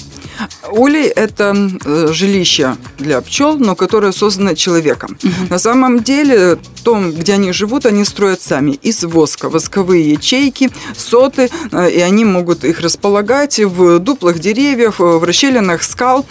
Улей– 0.71 1.07
это 1.15 1.55
э, 1.85 2.07
жилище 2.11 2.75
для 2.97 3.21
пчел, 3.21 3.57
но 3.57 3.75
которое 3.75 4.11
создано 4.11 4.53
человеком. 4.53 5.17
На 5.49 5.59
самом 5.59 6.03
деле, 6.03 6.57
том, 6.79 7.11
где 7.11 7.33
они 7.33 7.51
живут, 7.51 7.85
они 7.85 8.03
строят 8.03 8.41
сами 8.41 8.71
из 8.71 9.03
воска. 9.03 9.49
Восковые 9.49 10.11
ячейки, 10.11 10.71
соты, 10.97 11.49
э, 11.71 11.91
и 11.91 11.99
они 11.99 12.25
могут 12.25 12.63
их 12.63 12.79
располагать 12.79 13.59
в 13.59 13.99
дуплах 13.99 14.39
деревьев, 14.39 14.99
э, 14.99 15.03
в 15.03 15.23
расщелинах 15.23 15.83
скал. 15.83 16.25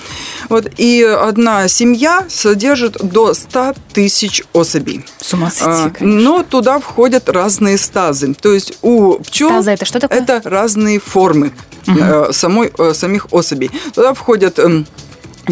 Вот. 0.49 0.67
И 0.77 1.03
одна 1.03 1.69
семья 1.69 2.25
содержит 2.29 2.97
до 3.01 3.35
100 3.35 3.75
тысяч 3.93 4.43
особей. 4.53 5.05
С 5.21 5.35
ума 5.35 5.47
А, 5.47 5.51
сойти, 5.51 5.95
конечно. 5.97 6.21
Но 6.21 6.43
туда 6.43 6.81
входят 6.81 7.29
разные 7.29 7.79
стазы. 7.79 8.35
То 8.35 8.53
есть 8.53 8.79
у 8.83 9.19
пчел 9.21 9.51
Стаза 9.51 9.71
это 9.73 9.85
что 9.85 10.01
такое? 10.01 10.19
это 10.19 10.41
разные 10.45 10.99
формы 10.99 11.53
э, 11.87 12.33
самой, 12.33 12.73
самих 12.95 13.33
особей. 13.33 13.71
Туда 13.99 14.15
входят 14.15 14.61
эм, 14.61 14.87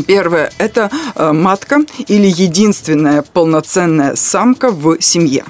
Первое– 0.07 0.53
это 0.59 0.89
э, 1.17 1.33
матка 1.33 1.81
или 2.07 2.29
единственная 2.29 3.23
полноценная 3.23 4.15
самка 4.15 4.71
в 4.71 5.01
семье. 5.01 5.45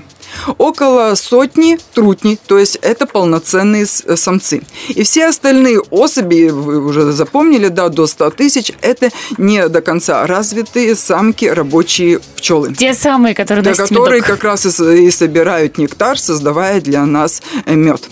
Около 0.59 1.15
сотни 1.15 1.79
трутней, 1.95 2.39
то 2.47 2.59
есть 2.59 2.77
это 2.83 3.07
полноценные 3.07 3.85
э, 3.85 4.17
самцы. 4.17 4.63
И 4.89 5.03
все 5.03 5.27
остальные 5.27 5.81
особи, 5.91 6.49
вы 6.51 6.85
уже 6.85 7.13
запомнили, 7.13 7.69
да, 7.69 7.89
до 7.89 8.07
100 8.07 8.31
тысяч, 8.31 8.73
это 8.83 9.11
не 9.39 9.69
до 9.69 9.81
конца 9.81 10.27
развитые 10.27 10.95
самки 10.95 11.45
рабочие 11.47 12.21
пчелы. 12.37 12.75
Те 12.75 12.95
самые, 12.95 13.35
которые 13.35 13.63
Да, 13.63 13.75
которые 13.75 14.21
медок. 14.21 14.37
как 14.37 14.45
раз 14.45 14.67
и, 14.67 15.07
и 15.07 15.11
собирают 15.11 15.79
нектар, 15.79 16.19
создавая 16.19 16.81
для 16.81 17.05
нас 17.07 17.43
мед. 17.67 18.03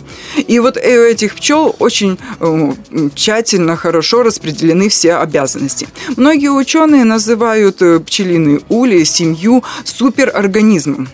И 0.47 0.59
вот 0.59 0.76
у 0.76 0.81
этих 0.81 1.35
пчел 1.35 1.75
очень 1.78 2.19
э, 2.40 2.73
тщательно, 3.14 3.76
хорошо 3.76 4.23
распределены 4.23 4.88
все 4.88 5.14
обязанности. 5.14 5.88
Многие 6.16 6.49
ученые 6.49 7.04
называют 7.04 7.83
э, 7.83 8.00
пчелиный 8.00 8.64
улей, 8.69 9.04
семью 9.04 9.62
суперорганизмом 9.85 11.09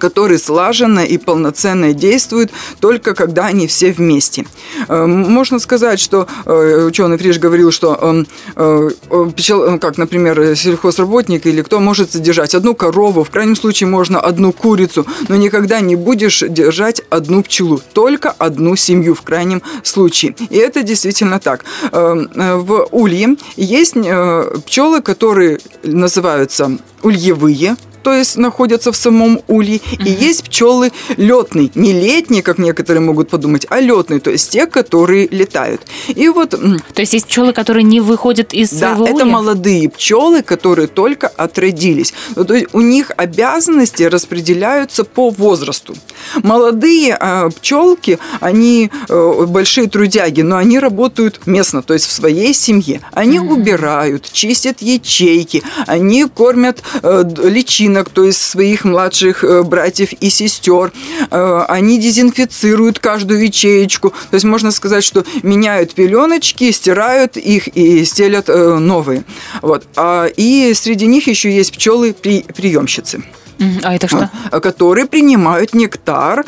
который 0.00 0.38
слаженно 0.38 1.00
и 1.00 1.18
полноценно 1.18 1.92
действует 1.92 2.50
только 2.80 3.14
когда 3.14 3.46
они 3.46 3.66
все 3.66 3.92
вместе. 3.92 4.46
Э, 4.88 5.06
Можно 5.06 5.58
сказать, 5.58 6.00
что 6.00 6.26
э, 6.44 6.84
ученый 6.86 7.18
Фриш 7.18 7.38
говорил, 7.38 7.70
что 7.70 8.24
э, 8.56 8.90
э, 9.06 9.78
как, 9.78 9.98
например, 9.98 10.56
сельхозработник 10.56 11.46
или 11.46 11.62
кто 11.62 11.80
может 11.80 12.12
содержать 12.12 12.54
одну 12.54 12.74
корову, 12.74 13.24
в 13.24 13.30
крайнем 13.30 13.56
случае 13.56 13.88
можно 13.88 14.20
одну 14.20 14.52
курицу, 14.52 15.06
но 15.28 15.36
никогда 15.36 15.80
не 15.80 15.96
будешь 15.96 16.42
держать 16.48 17.02
одну 17.10 17.42
пчелу, 17.42 17.80
только 17.92 18.30
одну 18.30 18.76
семью 18.76 19.14
в 19.14 19.22
крайнем 19.22 19.62
случае. 19.82 20.34
И 20.50 20.56
это 20.56 20.82
действительно 20.82 21.38
так. 21.38 21.64
Э, 21.92 22.26
э, 22.34 22.56
В 22.56 22.88
улье 22.90 23.36
есть 23.56 23.94
пчелы, 24.66 25.02
которые 25.02 25.58
называются 25.82 26.78
ульевые, 27.02 27.76
то 28.02 28.12
есть 28.12 28.36
находятся 28.36 28.92
в 28.92 28.96
самом 28.96 29.40
улье. 29.48 29.80
И 29.98 30.10
есть 30.10 30.44
пчелы 30.44 30.92
летные, 31.16 31.70
не 31.74 31.92
летние, 31.92 32.42
как 32.42 32.58
некоторые 32.58 33.00
могут 33.00 33.30
подумать, 33.30 33.66
а 33.70 33.80
летные, 33.80 34.20
то 34.20 34.30
есть 34.30 34.50
те, 34.50 34.66
которые 34.66 35.28
летают. 35.28 35.82
И 36.08 36.28
вот 36.28 36.50
То 36.50 37.00
есть 37.00 37.12
есть 37.14 37.26
пчелы, 37.26 37.52
которые 37.52 37.84
не 37.84 38.00
выходят 38.00 38.52
из 38.52 38.70
да, 38.70 38.94
своего 38.94 39.04
это 39.06 39.14
улья? 39.14 39.24
молодые 39.26 39.88
пчелы, 39.88 40.42
которые 40.42 40.88
только 40.88 41.28
отродились. 41.28 42.12
Ну, 42.36 42.44
то 42.44 42.54
есть 42.54 42.66
у 42.72 42.80
них 42.80 43.10
обязанности 43.16 44.02
распределяются 44.04 45.04
по 45.04 45.30
возрасту. 45.30 45.94
Молодые 46.42 47.16
э, 47.18 47.50
пчелки, 47.50 48.18
они 48.40 48.90
э, 49.08 49.46
большие 49.48 49.88
трудяги, 49.88 50.42
но 50.42 50.56
они 50.56 50.78
работают 50.78 51.40
местно, 51.46 51.82
то 51.82 51.94
есть 51.94 52.06
в 52.06 52.12
своей 52.12 52.54
семье. 52.54 53.00
Они 53.12 53.38
убирают, 53.40 54.30
чистят 54.32 54.82
ячейки, 54.82 55.62
они 55.86 56.24
кормят 56.24 56.82
э, 57.02 57.22
д- 57.24 57.48
личинок, 57.92 58.08
то 58.10 58.24
есть 58.24 58.42
своих 58.42 58.84
младших 58.84 59.44
э, 59.44 59.62
братьев 59.62 60.12
и 60.12 60.30
сестер. 60.30 60.92
Э, 61.30 61.64
они 61.68 61.98
дезинфицируют 61.98 62.98
каждую 62.98 63.44
ячеечку. 63.44 64.10
То 64.10 64.34
есть 64.34 64.44
можно 64.44 64.70
сказать, 64.70 65.04
что 65.04 65.24
меняют 65.42 65.94
пеленочки, 65.94 66.70
стирают 66.72 67.36
их 67.36 67.68
и 67.68 68.04
стелят 68.04 68.48
э, 68.48 68.78
новые. 68.78 69.24
Вот. 69.60 69.84
А, 69.96 70.26
и 70.26 70.72
среди 70.74 71.06
них 71.06 71.26
еще 71.28 71.54
есть 71.54 71.72
пчелы-приемщицы. 71.72 73.22
А 73.82 73.94
это 73.94 74.08
что? 74.08 74.30
которые 74.60 75.06
принимают 75.06 75.74
нектар, 75.74 76.44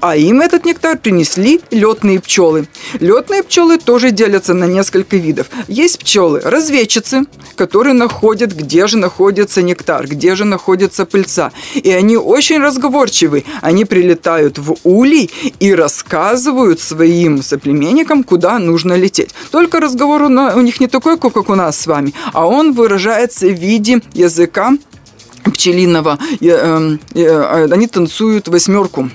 а 0.00 0.16
им 0.16 0.40
этот 0.40 0.64
нектар 0.64 0.98
принесли 0.98 1.60
летные 1.70 2.18
пчелы. 2.18 2.66
Летные 2.98 3.42
пчелы 3.42 3.78
тоже 3.78 4.10
делятся 4.10 4.54
на 4.54 4.64
несколько 4.64 5.16
видов. 5.16 5.46
Есть 5.68 6.00
пчелы 6.00 6.40
разведчицы, 6.40 7.22
которые 7.54 7.92
находят, 7.92 8.52
где 8.52 8.86
же 8.86 8.96
находится 8.96 9.62
нектар, 9.62 10.06
где 10.08 10.34
же 10.34 10.44
находится 10.44 11.06
пыльца. 11.06 11.52
И 11.74 11.90
они 11.90 12.16
очень 12.16 12.58
разговорчивы. 12.58 13.44
Они 13.60 13.84
прилетают 13.84 14.58
в 14.58 14.76
улей 14.82 15.30
и 15.60 15.74
рассказывают 15.74 16.80
своим 16.80 17.42
соплеменникам, 17.42 18.24
куда 18.24 18.58
нужно 18.58 18.94
лететь. 18.94 19.30
Только 19.50 19.78
разговор 19.78 20.22
у 20.22 20.60
них 20.60 20.80
не 20.80 20.88
такой, 20.88 21.16
как 21.16 21.48
у 21.48 21.54
нас 21.54 21.78
с 21.78 21.86
вами, 21.86 22.12
а 22.32 22.46
он 22.46 22.72
выражается 22.72 23.46
в 23.46 23.52
виде 23.52 24.00
языка 24.14 24.72
пчелиного, 25.44 26.18
эм, 26.40 27.00
э, 27.14 27.68
они 27.70 27.86
танцуют 27.86 28.48
восьмерку 28.48 29.10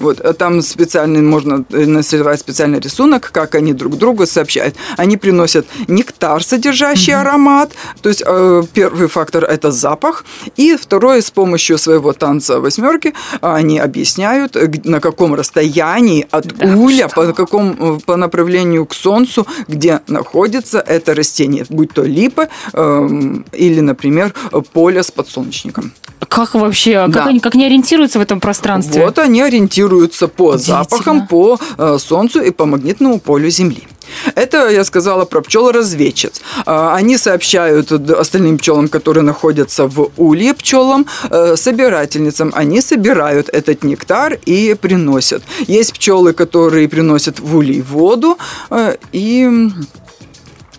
Вот, 0.00 0.20
а 0.20 0.32
там 0.32 0.62
специальный, 0.62 1.20
можно 1.20 1.64
э, 1.70 1.86
нарисовать 1.86 2.40
специальный 2.40 2.80
рисунок, 2.80 3.30
как 3.32 3.54
они 3.54 3.72
друг 3.72 3.96
другу 3.96 4.26
сообщают. 4.26 4.74
Они 4.96 5.16
приносят 5.16 5.66
нектар, 5.88 6.42
содержащий 6.42 7.12
mm-hmm. 7.12 7.20
аромат, 7.20 7.72
то 8.00 8.08
есть 8.08 8.22
э, 8.26 8.62
первый 8.72 9.08
фактор– 9.08 9.44
это 9.50 9.70
запах, 9.70 10.24
и 10.56 10.76
второй– 10.76 11.20
с 11.30 11.30
помощью 11.30 11.78
своего 11.78 12.12
танца 12.12 12.60
восьмерки 12.60 13.14
они 13.40 13.78
объясняют, 13.78 14.56
на 14.84 15.00
каком 15.00 15.34
расстоянии 15.34 16.26
от 16.30 16.46
да, 16.46 16.74
уля, 16.76 17.08
по, 17.08 17.32
какому, 17.32 17.96
э, 17.96 17.98
по 18.06 18.16
направлению 18.16 18.86
к 18.86 18.94
солнцу, 18.94 19.46
где 19.68 20.00
находится 20.08 20.80
это 20.80 21.14
растение, 21.14 21.66
будь 21.68 21.92
то 21.92 22.02
липа 22.02 22.48
э, 22.72 23.08
или, 23.52 23.80
например, 23.80 24.34
поле 24.72 25.02
с 25.02 25.10
подсолнечником. 25.10 25.92
Как 26.28 26.54
вообще? 26.54 26.96
А 26.96 27.08
да. 27.08 27.20
Как, 27.20 27.28
они, 27.28 27.40
как 27.40 27.54
они 27.54 27.66
ориентируются 27.66 28.18
в 28.18 28.22
этом 28.22 28.40
пространстве? 28.40 29.04
Вот 29.04 29.18
они 29.18 29.42
ориентируются 29.42 29.89
по 30.28 30.58
запахам, 30.58 31.26
по 31.26 31.58
э, 31.78 31.98
солнцу 31.98 32.42
и 32.42 32.50
по 32.50 32.66
магнитному 32.66 33.20
полю 33.20 33.50
Земли. 33.50 33.86
Это 34.34 34.68
я 34.70 34.84
сказала 34.84 35.24
про 35.24 35.40
пчел-разведчиц. 35.40 36.40
А, 36.66 36.94
они 36.94 37.18
сообщают 37.18 37.92
остальным 37.92 38.58
пчелам, 38.58 38.88
которые 38.88 39.22
находятся 39.22 39.86
в 39.86 40.10
улье 40.16 40.54
пчелам, 40.54 41.06
э, 41.30 41.56
собирательницам. 41.56 42.52
Они 42.54 42.80
собирают 42.80 43.48
этот 43.48 43.84
нектар 43.84 44.38
и 44.46 44.74
приносят. 44.74 45.42
Есть 45.68 45.92
пчелы, 45.92 46.32
которые 46.32 46.88
приносят 46.88 47.40
в 47.40 47.56
улей 47.56 47.82
воду 47.82 48.38
э, 48.70 48.96
и 49.12 49.70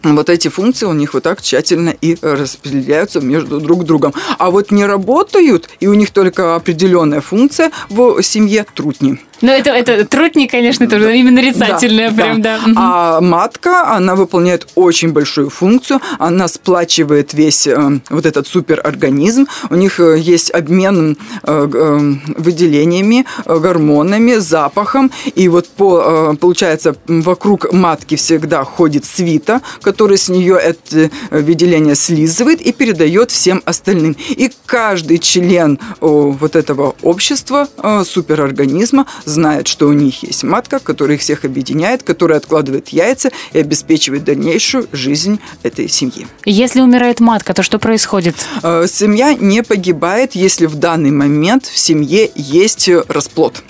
вот 0.03 0.29
эти 0.29 0.47
функции 0.47 0.85
у 0.85 0.93
них 0.93 1.13
вот 1.13 1.23
так 1.23 1.41
тщательно 1.41 1.89
и 1.89 2.17
распределяются 2.21 3.21
между 3.21 3.59
друг 3.59 3.85
другом. 3.85 4.13
А 4.37 4.49
вот 4.49 4.71
не 4.71 4.85
работают, 4.85 5.69
и 5.79 5.87
у 5.87 5.93
них 5.93 6.11
только 6.11 6.55
определенная 6.55 7.21
функция 7.21 7.71
в 7.89 8.21
семье 8.21 8.65
трутни. 8.73 9.19
Ну, 9.41 9.51
это, 9.51 9.71
это 9.71 10.05
трутни, 10.05 10.45
конечно, 10.45 10.87
тоже 10.87 11.17
именно 11.17 11.41
нарицательное, 11.41 12.11
да, 12.11 12.15
прям, 12.15 12.41
да. 12.41 12.59
да. 12.65 12.73
А 12.75 13.21
матка, 13.21 13.95
она 13.95 14.15
выполняет 14.15 14.67
очень 14.75 15.11
большую 15.11 15.49
функцию, 15.49 15.99
она 16.19 16.47
сплачивает 16.47 17.33
весь 17.33 17.65
э, 17.65 17.99
вот 18.09 18.25
этот 18.25 18.47
суперорганизм, 18.47 19.47
у 19.69 19.75
них 19.75 19.99
э, 19.99 20.19
есть 20.19 20.51
обмен 20.51 21.17
э, 21.43 21.69
э, 21.73 22.13
выделениями, 22.37 23.25
гормонами, 23.45 24.35
запахом, 24.35 25.11
и 25.33 25.47
вот 25.47 25.67
по, 25.69 26.35
получается 26.39 26.95
вокруг 27.07 27.71
матки 27.73 28.15
всегда 28.15 28.63
ходит 28.63 29.05
свита, 29.05 29.61
который 29.81 30.17
с 30.17 30.29
нее 30.29 30.59
это 30.61 31.09
выделение 31.31 31.95
слизывает 31.95 32.61
и 32.61 32.71
передает 32.71 33.31
всем 33.31 33.61
остальным. 33.65 34.15
И 34.29 34.51
каждый 34.65 35.17
член 35.17 35.79
вот 35.99 36.55
этого 36.55 36.95
общества, 37.01 37.67
суперорганизма, 38.03 39.05
знает, 39.31 39.67
что 39.67 39.87
у 39.87 39.93
них 39.93 40.23
есть 40.23 40.43
матка, 40.43 40.79
которая 40.79 41.17
их 41.17 41.21
всех 41.21 41.45
объединяет, 41.45 42.03
которая 42.03 42.37
откладывает 42.37 42.89
яйца 42.89 43.31
и 43.53 43.59
обеспечивает 43.59 44.23
дальнейшую 44.23 44.87
жизнь 44.91 45.39
этой 45.63 45.89
семьи. 45.89 46.27
Если 46.45 46.81
умирает 46.81 47.19
матка, 47.19 47.53
то 47.53 47.63
что 47.63 47.79
происходит? 47.79 48.35
Э, 48.61 48.85
семья 48.87 49.33
не 49.33 49.63
погибает, 49.63 50.35
если 50.35 50.67
в 50.67 50.75
данный 50.75 51.11
момент 51.11 51.65
в 51.65 51.77
семье 51.77 52.29
есть 52.35 52.89
расплод. 53.07 53.63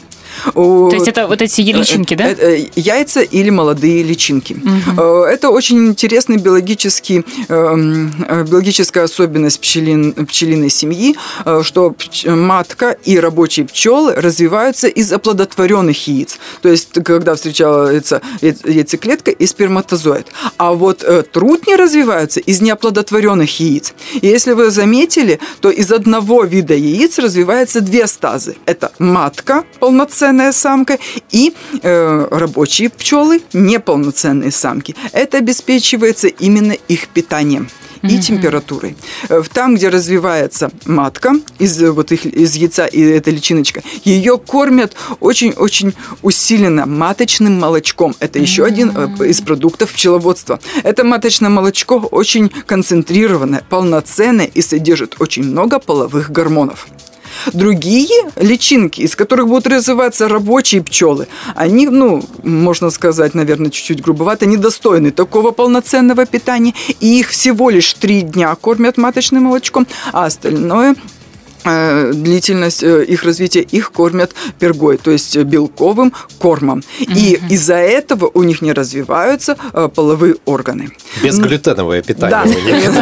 То 0.54 0.92
есть 0.94 1.08
это 1.08 1.28
вот 1.28 1.42
эти 1.42 1.62
личинки, 1.62 2.16
да? 2.16 2.30
Э, 2.30 2.66
яйца 2.76 3.22
или 3.22 3.50
молодые 3.50 4.04
личинки. 4.04 4.54
Угу. 4.54 5.02
Это 5.24 5.50
очень 5.50 5.88
интересный 5.88 6.38
биологический, 6.38 7.24
эм, 7.50 8.12
э, 8.28 8.44
биологическая 8.44 9.04
особенность 9.06 9.60
пчелин, 9.60 10.14
пчелиной 10.14 10.70
семьи, 10.70 11.16
что 11.64 11.96
матка 12.26 12.98
и 13.04 13.20
рабочие 13.20 13.66
пчелы 13.66 14.14
развиваются 14.16 14.88
из 14.88 15.12
оплодотворенных 15.12 16.08
яиц. 16.08 16.38
То 16.62 16.70
есть, 16.70 16.94
когда 17.04 17.36
встречается 17.36 18.22
яйцеклетка 18.42 19.32
и 19.32 19.46
сперматозоид. 19.46 20.28
А 20.58 20.74
вот 20.74 21.04
трутни 21.32 21.74
развиваются 21.74 22.40
из 22.40 22.62
неоплодотворенных 22.62 23.60
яиц. 23.60 23.94
И 24.22 24.28
если 24.28 24.54
вы 24.54 24.72
заметили, 24.72 25.40
то 25.60 25.70
из 25.70 25.92
одного 25.92 26.44
вида 26.44 26.74
яиц 26.74 27.20
развивается 27.20 27.82
две 27.82 28.08
стазы. 28.08 28.56
Это 28.66 28.92
матка 29.00 29.64
полноценная, 29.80 30.21
полноценная 30.22 30.52
самка, 30.52 31.00
и 31.32 31.54
э, 31.82 32.28
рабочие 32.30 32.90
пчелы 32.90 33.42
неполноценные 33.54 34.52
самки. 34.52 34.96
Это 35.14 35.40
обеспечивается 35.40 36.28
именно 36.28 36.74
их 36.74 37.08
питанием 37.08 37.70
и 38.04 38.06
mm-hmm. 38.06 38.22
температурой. 38.22 38.96
Э, 39.30 39.42
там, 39.52 39.76
где 39.76 39.90
развивается 39.90 40.70
матка 40.86 41.34
из, 41.58 41.82
вот 41.82 42.12
их, 42.12 42.26
из 42.28 42.56
яйца 42.56 42.86
и 42.86 43.02
эта 43.02 43.32
личиночка, 43.32 43.82
ее 44.04 44.38
кормят 44.38 44.96
очень-очень 45.20 45.94
усиленно 46.22 46.86
маточным 46.86 47.60
молочком. 47.60 48.16
Это 48.20 48.38
mm-hmm. 48.38 48.44
еще 48.44 48.66
один 48.66 48.92
э, 48.96 49.28
из 49.28 49.42
продуктов 49.42 49.92
пчеловодства. 49.92 50.60
Это 50.84 51.04
маточное 51.04 51.50
молочко 51.50 51.96
очень 51.96 52.50
концентрированное, 52.68 53.64
полноценное 53.68 54.46
и 54.46 54.62
содержит 54.62 55.16
очень 55.20 55.44
много 55.44 55.80
половых 55.80 56.32
гормонов. 56.32 56.88
Другие 57.54 58.32
личинки, 58.36 59.02
из 59.02 59.16
которых 59.16 59.48
будут 59.48 59.68
развиваться 59.68 60.28
рабочие 60.28 60.84
пчелы, 60.84 61.28
они, 61.56 61.88
ну, 61.88 62.24
можно 62.44 62.90
сказать, 62.90 63.34
наверное, 63.34 63.70
чуть-чуть 63.70 64.02
грубовато, 64.02 64.46
недостойны 64.46 65.12
такого 65.12 65.52
полноценного 65.52 66.26
питания, 66.26 66.74
и 67.00 67.20
их 67.20 67.30
всего 67.30 67.70
лишь 67.70 67.94
три 67.94 68.22
дня 68.22 68.56
кормят 68.56 68.98
маточным 68.98 69.44
молочком, 69.44 69.88
а 70.12 70.26
остальное 70.26 70.96
длительность 71.64 72.84
э, 72.84 73.04
их 73.04 73.24
развития, 73.24 73.62
их 73.62 73.92
кормят 73.92 74.34
пергой, 74.60 74.98
то 74.98 75.12
есть 75.12 75.38
белковым 75.38 76.14
кормом. 76.40 76.84
И 77.00 77.40
из-за 77.50 77.76
этого 77.76 78.30
у 78.34 78.44
них 78.44 78.62
не 78.62 78.74
развиваются 78.74 79.58
э, 79.74 79.90
половые 79.94 80.36
органы. 80.46 80.90
Безглютеновое 81.24 82.02
питание. 82.02 82.32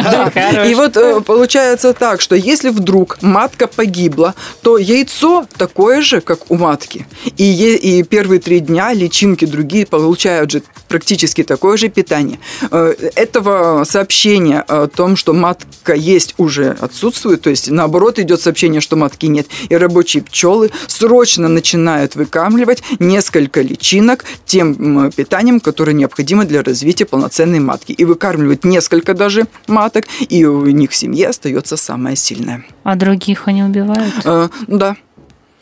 Да. 0.10 0.64
И 0.66 0.74
вот 0.74 0.96
получается 1.24 1.92
так, 1.92 2.20
что 2.20 2.34
если 2.34 2.70
вдруг 2.70 3.18
матка 3.22 3.66
погибла, 3.66 4.34
то 4.62 4.78
яйцо 4.78 5.46
такое 5.56 6.00
же, 6.00 6.20
как 6.20 6.50
у 6.50 6.56
матки. 6.56 7.06
И, 7.36 7.74
и 7.74 8.02
первые 8.02 8.40
три 8.40 8.60
дня 8.60 8.92
личинки 8.92 9.44
другие 9.44 9.86
получают 9.86 10.50
же 10.50 10.62
практически 10.88 11.42
такое 11.42 11.76
же 11.76 11.88
питание. 11.88 12.38
Этого 12.70 13.84
сообщения 13.84 14.60
о 14.60 14.86
том, 14.88 15.16
что 15.16 15.32
матка 15.32 15.94
есть, 15.94 16.34
уже 16.38 16.76
отсутствует, 16.80 17.42
то 17.42 17.50
есть 17.50 17.70
наоборот 17.70 18.18
идет 18.18 18.40
сообщение, 18.50 18.80
что 18.80 18.96
матки 18.96 19.26
нет, 19.26 19.46
и 19.68 19.76
рабочие 19.76 20.24
пчелы 20.24 20.72
срочно 20.88 21.48
начинают 21.48 22.16
выкармливать 22.16 22.82
несколько 22.98 23.60
личинок 23.62 24.24
тем 24.44 25.12
питанием, 25.12 25.60
которое 25.60 25.92
необходимо 25.92 26.44
для 26.44 26.62
развития 26.62 27.04
полноценной 27.04 27.60
матки. 27.60 27.92
И 27.92 28.04
выкармливают 28.04 28.64
несколько 28.64 29.14
даже 29.14 29.46
маток, 29.68 30.06
и 30.28 30.44
у 30.44 30.66
них 30.66 30.90
в 30.90 30.96
семье 30.96 31.28
остается 31.28 31.76
самое 31.76 32.16
сильное. 32.16 32.64
А 32.82 32.96
других 32.96 33.46
они 33.46 33.62
убивают? 33.62 34.14
Э, 34.24 34.48
да. 34.66 34.96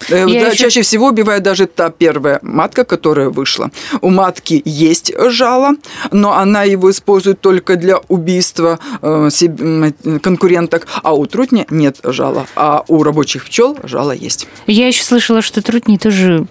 Э, 0.09 0.27
Я 0.29 0.41
да, 0.41 0.47
еще... 0.49 0.65
Чаще 0.69 0.83
всего 0.83 1.09
убивает 1.09 1.43
даже 1.43 1.67
та 1.67 1.91
первая 1.91 2.39
матка, 2.43 2.85
которая 2.85 3.31
вышла. 3.31 3.71
У 4.01 4.11
матки 4.11 4.63
есть 4.65 5.13
жало, 5.29 5.73
но 6.13 6.33
она 6.33 6.65
его 6.65 6.91
использует 6.91 7.41
только 7.41 7.77
для 7.77 7.99
убийства 8.09 8.79
э, 9.03 9.31
конкуренток, 10.23 10.87
а 11.03 11.15
у 11.15 11.27
трутня 11.27 11.67
нет 11.71 11.99
жала, 12.05 12.47
а 12.55 12.85
у 12.89 13.03
рабочих 13.03 13.47
пчел 13.47 13.77
жало 13.83 14.13
есть. 14.13 14.47
Я 14.67 14.87
еще 14.89 15.03
слышала, 15.03 15.43
что 15.43 15.63
трутни 15.63 15.97
тоже 15.97 16.47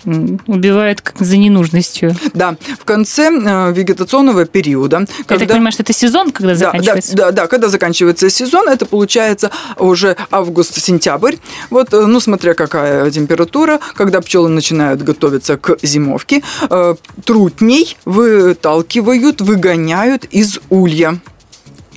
убивают 0.47 1.01
как 1.01 1.19
за 1.19 1.37
ненужностью. 1.37 2.15
Да, 2.33 2.55
в 2.79 2.85
конце 2.85 3.29
э, 3.29 3.71
вегетационного 3.73 4.45
периода. 4.45 5.05
Когда... 5.25 5.35
Я 5.35 5.39
так 5.39 5.49
понимаю, 5.49 5.71
что 5.71 5.83
это 5.83 5.93
сезон, 5.93 6.31
когда 6.31 6.53
да, 6.53 6.57
заканчивается? 6.57 7.15
Да, 7.15 7.25
да, 7.25 7.31
да, 7.43 7.47
когда 7.47 7.69
заканчивается 7.69 8.29
сезон, 8.29 8.67
это 8.67 8.85
получается 8.85 9.51
уже 9.77 10.15
август-сентябрь. 10.31 11.35
Вот, 11.69 11.93
э, 11.93 12.05
ну, 12.05 12.19
смотря 12.19 12.53
какая 12.53 13.09
температура 13.11 13.36
температура, 13.37 13.79
когда 13.95 14.21
пчелы 14.21 14.49
начинают 14.49 15.03
готовиться 15.03 15.57
к 15.57 15.77
зимовке, 15.83 16.43
э, 16.69 16.95
трутней 17.23 17.97
выталкивают, 18.05 19.41
выгоняют 19.41 20.25
из 20.25 20.59
улья. 20.69 21.19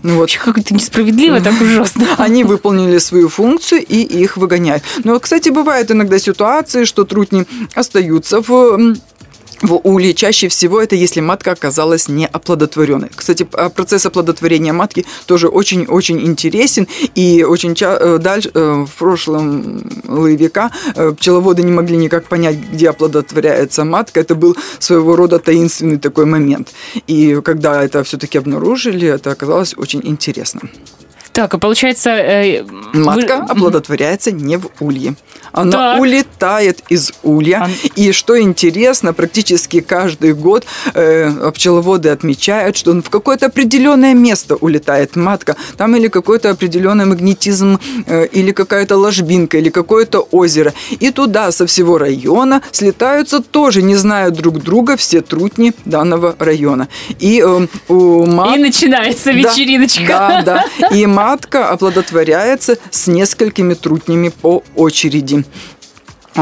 Ну 0.03 0.16
вот. 0.16 0.31
Как 0.42 0.59
это 0.59 0.74
несправедливо, 0.74 1.40
так 1.40 1.61
ужасно. 1.61 2.07
Они 2.18 2.44
выполнили 2.44 2.98
свою 2.98 3.29
функцию 3.29 3.85
и 3.87 3.96
их 3.96 4.37
выгоняют. 4.37 4.83
Но, 5.05 5.18
кстати, 5.18 5.50
бывают 5.50 5.90
иногда 5.90 6.18
ситуации, 6.18 6.85
что 6.85 7.05
трутни 7.05 7.46
остаются 7.74 8.40
в 8.40 8.94
в 9.62 9.81
уле 9.85 10.14
чаще 10.14 10.49
всего 10.49 10.81
это 10.81 10.96
если 10.96 11.20
матка 11.20 11.53
оказалась 11.53 12.09
не 12.09 12.27
оплодотворенной. 12.27 13.11
Кстати, 13.14 13.46
а 13.53 13.68
процесс 13.68 14.07
оплодотворения 14.07 14.73
матки 14.73 15.05
тоже 15.27 15.49
очень-очень 15.49 16.20
интересен 16.20 16.88
и 17.14 17.44
очень 17.44 17.75
ча- 17.75 17.99
э, 18.01 18.18
дальше 18.18 18.51
э, 18.55 18.85
в 18.87 18.99
прошлом 18.99 19.83
века 20.37 20.70
э, 20.94 21.12
пчеловоды 21.12 21.62
не 21.62 21.73
могли 21.73 21.96
никак 21.96 22.29
понять, 22.29 22.57
где 22.73 22.90
оплодотворяется 22.90 23.85
матка. 23.85 24.20
Это 24.20 24.35
был 24.35 24.57
своего 24.79 25.16
рода 25.16 25.38
таинственный 25.38 25.99
такой 25.99 26.25
момент. 26.25 26.73
И 27.07 27.40
когда 27.44 27.85
это 27.85 28.03
все-таки 28.05 28.38
обнаружили, 28.38 29.09
это 29.09 29.31
оказалось 29.31 29.75
очень 29.77 30.01
интересно. 30.05 30.61
Так, 31.32 31.54
и 31.54 31.58
получается... 31.58 32.10
э, 32.10 32.64
Матка 32.92 33.36
вы- 33.38 33.52
оплодотворяется 33.52 34.32
не 34.32 34.56
в 34.56 34.68
улье. 34.80 35.14
Она 35.52 35.72
Так. 35.72 36.00
улетает 36.00 36.82
из 36.88 37.12
улья. 37.22 37.64
А- 37.66 37.70
И 37.96 38.12
что 38.12 38.40
интересно, 38.40 39.12
практически 39.12 39.80
каждый 39.80 40.32
год 40.34 40.64
э, 40.94 41.50
пчеловоды 41.54 42.08
отмечают, 42.08 42.76
что 42.76 42.92
в 42.92 43.08
какое-то 43.10 43.46
определенное 43.46 44.14
место 44.14 44.56
улетает 44.56 45.16
матка. 45.16 45.56
Там 45.76 45.96
или 45.96 46.08
какой-то 46.08 46.50
определенный 46.50 47.04
магнетизм, 47.06 47.78
э, 48.06 48.26
или 48.26 48.52
какая-то 48.52 48.96
ложбинка, 48.96 49.58
или 49.58 49.70
какое-то 49.70 50.20
озеро. 50.32 50.72
И 51.00 51.10
туда 51.10 51.52
со 51.52 51.64
всего 51.66 51.98
района 51.98 52.60
слетаются 52.72 53.40
тоже, 53.40 53.82
не 53.82 53.94
зная 53.96 54.30
друг 54.30 54.58
друга, 54.62 54.96
все 54.96 55.20
трутни 55.20 55.72
данного 55.84 56.34
района. 56.38 56.88
И 57.20 57.40
э, 57.44 57.66
у 57.88 58.26
мат- 58.26 58.56
И 58.56 58.60
начинается 58.60 59.26
да, 59.26 59.32
вечериночка. 59.32 60.04
Да, 60.06 60.42
да. 60.80 60.88
И 60.96 61.06
матка 61.20 61.68
оплодотворяется 61.68 62.78
с 62.90 63.06
несколькими 63.06 63.74
трутнями 63.74 64.30
по 64.30 64.62
очереди. 64.74 65.44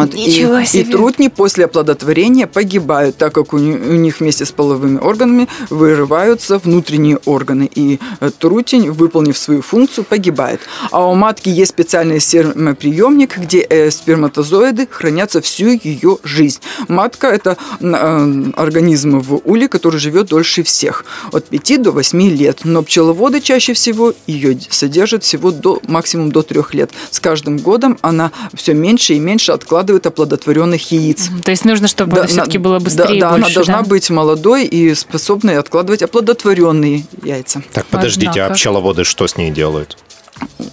Вот, 0.02 0.14
и- 0.14 0.26
Ничего 0.26 0.58
и, 0.58 0.66
себе. 0.66 0.92
трутни 0.92 1.28
после 1.28 1.64
оплодотворения 1.64 2.46
погибают, 2.46 3.16
так 3.16 3.32
как 3.34 3.52
у, 3.52 3.56
у 3.56 3.60
них 3.60 4.20
вместе 4.20 4.44
с 4.44 4.52
половыми 4.52 4.98
органами 4.98 5.48
вырываются 5.70 6.58
внутренние 6.58 7.18
органы. 7.24 7.70
И 7.74 7.98
э, 8.20 8.30
трутень, 8.38 8.90
выполнив 8.90 9.36
свою 9.36 9.62
функцию, 9.62 10.04
погибает. 10.04 10.60
А 10.90 11.06
у 11.08 11.14
матки 11.14 11.48
есть 11.48 11.70
специальный 11.70 12.20
спермоприемник, 12.20 13.38
где 13.38 13.60
э, 13.60 13.90
сперматозоиды 13.90 14.88
хранятся 14.90 15.40
всю 15.40 15.78
ее 15.82 16.18
жизнь. 16.24 16.60
Матка– 16.88 17.26
это 17.28 17.56
э, 17.80 18.44
организм 18.56 19.18
в 19.20 19.40
уле, 19.44 19.68
который 19.68 19.98
живет 20.00 20.28
дольше 20.28 20.62
всех, 20.62 21.04
от 21.32 21.46
5 21.46 21.82
до 21.82 21.90
8 21.92 22.20
лет. 22.30 22.60
Но 22.64 22.82
пчеловоды 22.82 23.40
чаще 23.40 23.72
всего 23.72 24.14
ее 24.26 24.58
содержат 24.70 25.24
всего 25.24 25.50
до, 25.50 25.80
максимум 25.86 26.32
до 26.32 26.42
3 26.42 26.60
лет. 26.72 26.90
С 27.10 27.20
каждым 27.20 27.58
годом 27.58 27.98
она 28.02 28.30
все 28.54 28.74
меньше 28.74 29.14
и 29.14 29.18
меньше 29.18 29.52
откладывает 29.88 30.06
оплодотворенных 30.06 30.92
яиц. 30.92 31.30
То 31.44 31.50
есть 31.50 31.64
нужно, 31.64 31.88
чтобы 31.88 32.16
Да, 32.16 32.26
все-таки 32.26 32.58
было 32.58 32.78
быстрее 32.78 33.06
да, 33.08 33.14
и 33.14 33.20
да, 33.20 33.28
она 33.30 33.38
больше, 33.38 33.54
должна 33.54 33.82
да? 33.82 33.88
быть 33.88 34.10
молодой 34.10 34.66
и 34.66 34.94
способной 34.94 35.58
откладывать 35.58 36.02
оплодотворенные 36.02 37.04
яйца. 37.24 37.62
Так, 37.72 37.86
подождите, 37.86 38.30
Однако. 38.30 38.52
а 38.52 38.54
пчеловоды 38.54 39.04
что 39.04 39.26
с 39.26 39.36
ней 39.36 39.50
делают? 39.50 39.96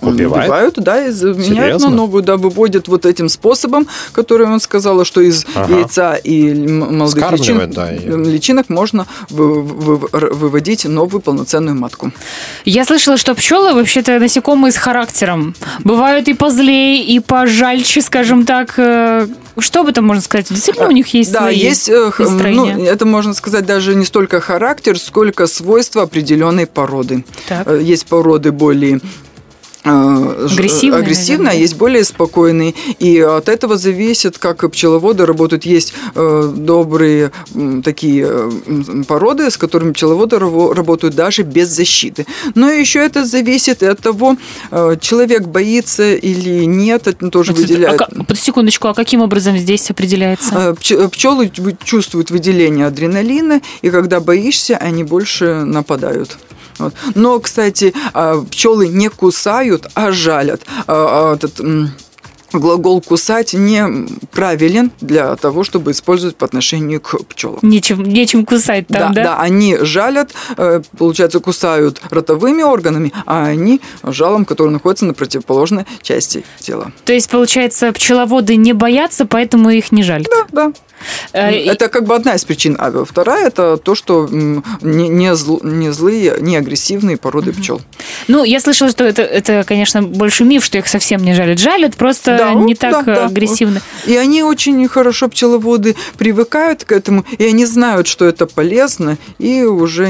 Убивают? 0.02 0.46
Убивают, 0.46 0.76
да, 0.78 1.08
и 1.08 1.12
заменяют 1.12 1.46
Серьезно? 1.48 1.90
на 1.90 1.96
новую, 1.96 2.24
да, 2.24 2.38
выводят 2.38 2.88
вот 2.88 3.06
этим 3.06 3.28
способом, 3.30 3.88
который 4.12 4.46
он 4.46 4.60
сказала, 4.60 5.04
что 5.06 5.22
из 5.22 5.46
Ага. 5.56 5.78
яйца 5.78 6.16
и 6.16 6.54
молодых 6.54 7.32
личин- 7.32 7.72
да, 7.72 7.90
её. 7.90 8.18
личинок 8.18 8.70
можно 8.70 9.08
вы- 9.30 9.62
вы- 9.64 9.98
выводить 10.12 10.86
новую 10.86 11.22
полноценную 11.22 11.76
матку. 11.76 12.12
Я 12.66 12.86
слышала, 12.86 13.18
что 13.18 13.34
пчелы 13.36 13.74
вообще-то 13.74 14.20
насекомые 14.20 14.72
с 14.72 14.78
характером. 14.78 15.56
Бывают 15.84 16.28
и 16.28 16.34
позлее, 16.34 17.04
и 17.04 17.20
пожальче, 17.20 18.02
скажем 18.02 18.46
так. 18.46 18.74
Э, 18.78 19.28
Что 19.58 19.80
об 19.82 19.88
этом 19.88 20.04
можно 20.06 20.22
сказать? 20.22 20.48
Действительно, 20.50 20.90
у 20.90 20.92
них 20.92 21.08
есть 21.14 21.32
да, 21.32 21.40
свои 21.40 21.58
есть, 21.58 21.88
э, 21.88 22.12
ну, 22.20 22.26
настроения? 22.26 22.86
это 22.90 23.06
можно 23.06 23.34
сказать 23.34 23.66
даже 23.66 23.96
не 23.96 24.04
столько 24.04 24.42
характер, 24.42 25.00
сколько 25.00 25.48
свойства 25.48 26.02
определенной 26.04 26.66
породы. 26.68 27.24
Так. 27.48 27.66
Э, 27.66 27.80
Есть 27.82 28.06
породы 28.08 28.52
более 28.52 29.00
э, 29.86 30.48
ж- 30.48 30.54
Агрессивные, 30.54 31.00
агрессивные, 31.02 31.36
а 31.36 31.44
наверное. 31.46 31.62
есть 31.62 31.76
более 31.78 32.04
спокойные. 32.04 32.74
И 33.00 33.20
от 33.20 33.50
этого 33.50 33.78
зависит, 33.78 34.38
как 34.38 34.70
пчеловоды 34.72 35.26
работают. 35.26 35.66
Есть 35.66 35.94
э, 36.16 36.54
добрые 36.56 37.32
такие 37.84 38.28
э, 38.30 38.52
породы, 39.08 39.50
с 39.50 39.58
которыми 39.58 39.92
пчеловоды 39.94 40.40
работают 40.40 41.16
даже 41.16 41.44
без 41.44 41.70
защиты. 41.70 42.26
Но 42.56 42.70
еще 42.70 43.00
это 43.00 43.26
зависит 43.26 43.84
от 43.84 44.00
того, 44.00 44.38
человек 45.00 45.44
боится 45.48 46.14
или 46.16 46.66
нет, 46.66 47.08
это 47.08 47.30
тоже 47.30 47.52
это- 47.52 47.62
выделяет. 47.62 48.02
а 48.02 48.24
под 48.24 48.40
секундочку, 48.40 48.88
а 48.88 48.94
каким 48.94 49.22
образом 49.22 49.58
здесь 49.58 49.90
определяется? 49.92 50.76
Пч- 50.80 51.10
Пчелы 51.10 51.52
чувствуют 51.84 52.32
выделение 52.32 52.88
адреналина, 52.88 53.62
и 53.82 53.90
когда 53.90 54.20
боишься, 54.20 54.78
они 54.78 55.04
больше 55.04 55.64
нападают. 55.66 56.38
Вот. 56.80 56.94
Но, 57.16 57.40
кстати, 57.40 57.94
а, 58.14 58.42
пчелы 58.42 58.88
не 58.88 59.10
кусают, 59.10 59.88
а 59.94 60.12
жалят. 60.12 60.62
А, 60.88 61.34
а, 61.34 61.36
Этот 61.36 61.60
глагол 62.60 63.02
кусать 63.02 63.54
не 63.54 64.08
правилен 64.32 64.92
для 65.02 65.36
того, 65.36 65.64
чтобы 65.64 65.92
использовать 65.92 66.36
по 66.36 66.46
отношению 66.46 67.02
к 67.02 67.18
пчелам. 67.24 67.60
Нечем, 67.62 68.04
нечем 68.04 68.46
кусать 68.46 68.88
там, 68.88 69.14
да? 69.14 69.24
да, 69.24 69.40
они 69.40 69.78
жалят, 69.82 70.34
э, 70.58 70.82
получается, 70.98 71.40
кусают 71.40 72.02
ротовыми 72.10 72.64
органами, 72.64 73.12
а 73.26 73.46
они 73.46 73.82
жалом, 74.04 74.46
который 74.46 74.72
находится 74.72 75.06
на 75.06 75.14
противоположной 75.14 75.86
части 76.02 76.44
тела. 76.60 76.92
То 77.06 77.14
есть, 77.14 77.30
получается, 77.30 77.92
пчеловоды 77.92 78.56
не 78.56 78.74
боятся, 78.74 79.26
поэтому 79.26 79.70
их 79.70 79.92
не 79.92 80.04
жаль. 80.04 80.24
Да, 80.24 80.46
да. 80.52 80.74
Э, 81.34 81.52
Это 81.52 81.90
как 81.90 82.06
бы 82.06 82.16
одна 82.16 82.36
из 82.36 82.44
причин. 82.46 82.76
А 82.80 83.04
вторая 83.06 83.48
это 83.48 83.78
то, 83.78 83.96
что 83.96 84.28
не, 84.32 85.08
не, 85.10 85.28
зл- 85.34 85.66
не 85.66 85.92
злые, 85.92 86.36
не 86.40 86.56
агрессивные 86.58 87.18
породы 87.18 87.52
пчел. 87.54 87.82
Ну, 88.28 88.44
я 88.44 88.60
слышала, 88.60 88.90
что 88.92 89.04
это, 89.04 89.22
это, 89.22 89.64
конечно, 89.68 90.02
больше 90.04 90.44
миф, 90.44 90.64
что 90.66 90.78
их 90.78 90.88
совсем 90.88 91.22
не 91.24 91.34
жалят. 91.34 91.60
Жалят, 91.60 91.96
просто 91.96 92.38
Да, 92.38 92.54
не 92.54 92.74
вот, 92.74 92.80
так 92.80 93.06
да, 93.06 93.16
да. 93.16 93.26
агрессивно. 93.26 93.82
И 94.06 94.16
они 94.16 94.44
очень 94.44 94.88
хорошо, 94.88 95.28
пчеловоды, 95.28 95.96
привыкают 96.18 96.84
к 96.84 96.92
этому, 96.92 97.26
и 97.38 97.46
они 97.46 97.66
знают, 97.66 98.08
что 98.08 98.26
это 98.26 98.46
полезно, 98.46 99.18
и 99.40 99.64
уже 99.64 100.10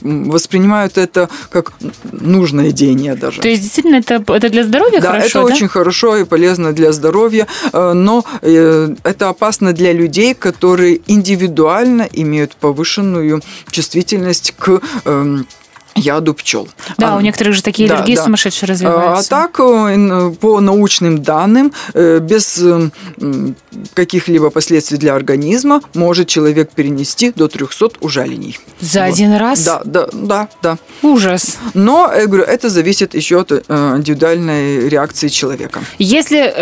воспринимают 0.00 0.98
это 0.98 1.28
как 1.50 1.72
нужное 2.12 2.70
деяние 2.72 3.14
даже. 3.14 3.40
То 3.40 3.48
есть, 3.48 3.62
действительно, 3.62 3.96
это, 3.96 4.22
это 4.32 4.48
для 4.48 4.64
здоровья 4.64 5.00
Да, 5.00 5.12
хорошо, 5.12 5.40
это 5.40 5.48
да? 5.48 5.54
очень 5.54 5.68
хорошо 5.68 6.16
и 6.16 6.24
полезно 6.24 6.72
для 6.72 6.92
здоровья, 6.92 7.46
э, 7.72 7.92
но 7.92 8.24
э, 8.42 8.94
это 9.04 9.28
опасно 9.28 9.72
для 9.72 9.92
людей, 9.92 10.11
которые 10.34 11.00
индивидуально 11.06 12.08
имеют 12.12 12.56
повышенную 12.56 13.42
чувствительность 13.70 14.54
к 14.58 14.80
эм, 15.04 15.46
яду 15.94 16.34
пчел. 16.34 16.68
Да, 16.98 17.14
А, 17.14 17.16
у 17.16 17.20
некоторых 17.20 17.54
же 17.54 17.62
такие 17.62 17.88
да, 17.88 17.96
аллергии 17.96 18.16
да. 18.16 18.24
сумасшедшие 18.24 18.68
А 18.68 18.70
развиваются. 18.72 19.30
так, 19.30 19.60
э, 19.60 20.32
по 20.40 20.60
научным 20.60 21.22
данным, 21.22 21.72
э, 21.94 22.18
без 22.20 22.58
э, 22.62 22.90
каких-либо 23.94 24.50
последствий 24.50 24.98
для 24.98 25.14
организма 25.14 25.80
может 25.94 26.28
человек 26.28 26.70
перенести 26.72 27.32
до 27.34 27.48
300 27.48 27.90
ужалений. 28.00 28.58
За 28.80 29.00
Вот. 29.06 29.12
один 29.14 29.34
раз? 29.36 29.64
Да, 29.64 29.82
да, 29.84 30.06
да, 30.12 30.48
да. 30.62 30.78
Ужас. 31.02 31.58
Но, 31.74 32.10
я 32.14 32.26
говорю, 32.26 32.44
это 32.44 32.68
зависит 32.68 33.14
еще 33.14 33.40
от 33.40 33.52
индивидуальной 33.52 34.88
реакции 34.88 35.28
человека. 35.28 35.80
Если, 35.98 36.52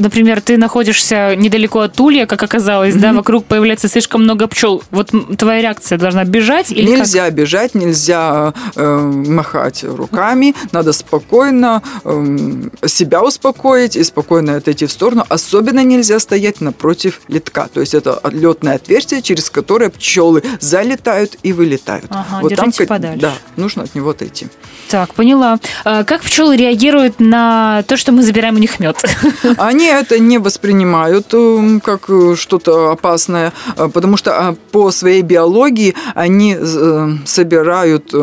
например, 0.00 0.40
ты 0.40 0.56
находишься 0.56 1.34
недалеко 1.36 1.80
от 1.80 1.98
улья, 2.00 2.26
как 2.26 2.42
оказалось, 2.42 2.94
да, 2.94 3.12
вокруг 3.12 3.44
появляется 3.44 3.88
слишком 3.88 4.22
много 4.24 4.46
пчел, 4.46 4.82
вот 4.90 5.10
твоя 5.38 5.62
реакция 5.62 5.98
должна 5.98 6.24
бежать 6.24 6.70
или 6.70 6.86
как? 6.90 6.98
нельзя 6.98 7.30
бежать, 7.30 7.74
нельзя 7.74 8.52
махать 8.82 9.84
руками, 9.84 10.54
надо 10.72 10.92
спокойно 10.92 11.82
эм, 12.04 12.70
себя 12.86 13.22
успокоить 13.22 13.96
и 13.96 14.04
спокойно 14.04 14.56
отойти 14.56 14.86
в 14.86 14.92
сторону. 14.92 15.24
Особенно 15.28 15.84
нельзя 15.84 16.18
стоять 16.18 16.60
напротив 16.60 17.20
литка, 17.28 17.68
то 17.72 17.80
есть 17.80 17.94
это 17.94 18.20
летное 18.30 18.76
отверстие, 18.76 19.22
через 19.22 19.50
которое 19.50 19.90
пчелы 19.90 20.42
залетают 20.60 21.36
и 21.42 21.52
вылетают. 21.52 22.06
Ага, 22.10 22.48
держите 22.48 22.84
ко- 22.84 22.88
подальше. 22.88 23.20
Да, 23.20 23.32
нужно 23.56 23.82
от 23.84 23.94
него 23.94 24.10
отойти. 24.10 24.46
Так, 24.88 25.14
поняла. 25.14 25.58
А 25.84 26.04
как 26.04 26.22
пчелы 26.22 26.56
реагируют 26.56 27.20
на 27.20 27.82
то, 27.86 27.96
что 27.96 28.12
мы 28.12 28.22
забираем 28.22 28.54
у 28.54 28.58
них 28.58 28.80
мед? 28.80 28.96
Они 29.58 29.86
это 29.86 30.18
не 30.18 30.38
воспринимают 30.38 31.34
эм, 31.34 31.80
как 31.80 32.08
э, 32.08 32.34
что-то 32.36 32.90
опасное, 32.90 33.52
э, 33.76 33.88
потому 33.92 34.16
что 34.16 34.32
а, 34.38 34.54
по 34.72 34.90
своей 34.90 35.22
биологии 35.22 35.94
они 36.14 36.56
э, 36.58 37.08
собирают 37.26 38.14
э, 38.14 38.18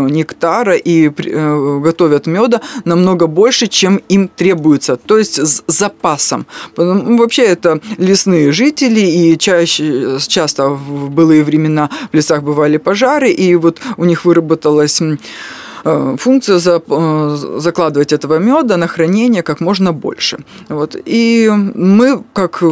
нектара 0.46 0.76
и 0.76 1.10
э, 1.10 1.80
готовят 1.84 2.28
меда 2.28 2.62
намного 2.86 3.28
больше, 3.28 3.68
чем 3.68 4.02
им 4.12 4.28
требуется, 4.28 4.96
то 4.96 5.18
есть 5.18 5.40
с 5.40 5.64
запасом. 5.68 6.46
Потому- 6.76 7.18
Вообще 7.18 7.44
это 7.44 7.80
лесные 7.98 8.52
жители, 8.52 9.00
и 9.00 9.38
чаще, 9.38 10.18
часто 10.28 10.70
в 10.70 11.10
былые 11.10 11.44
времена 11.44 11.90
в 12.12 12.16
лесах 12.16 12.44
бывали 12.44 12.78
пожары, 12.78 13.30
и 13.32 13.56
вот 13.56 13.80
у 13.98 14.06
них 14.06 14.26
выработалась 14.26 15.02
э, 15.86 16.15
функция 16.19 16.58
за- 16.60 16.82
э, 16.88 17.38
закладывать 17.60 18.13
этого 18.13 18.39
меда 18.39 18.78
на 18.78 18.88
хранение 18.88 19.43
как 19.43 19.62
можно 19.62 19.93
больше. 19.93 20.38
Вот. 20.69 20.95
И 21.06 21.50
мы, 21.76 22.24
как 22.34 22.63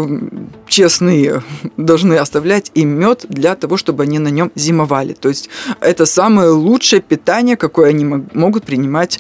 честные, 0.68 1.42
должны 1.78 2.16
оставлять 2.16 2.72
им 2.74 2.90
мед 2.90 3.26
для 3.30 3.56
того, 3.56 3.78
чтобы 3.78 4.04
они 4.04 4.20
на 4.20 4.30
нем 4.30 4.52
зимовали. 4.56 5.14
То 5.14 5.30
есть 5.30 5.50
это 5.82 6.06
самое 6.06 6.50
лучшее 6.50 7.02
питание, 7.02 7.56
какое 7.56 7.90
они 7.90 8.06
мог- 8.06 8.34
могут 8.36 8.64
принимать 8.66 9.20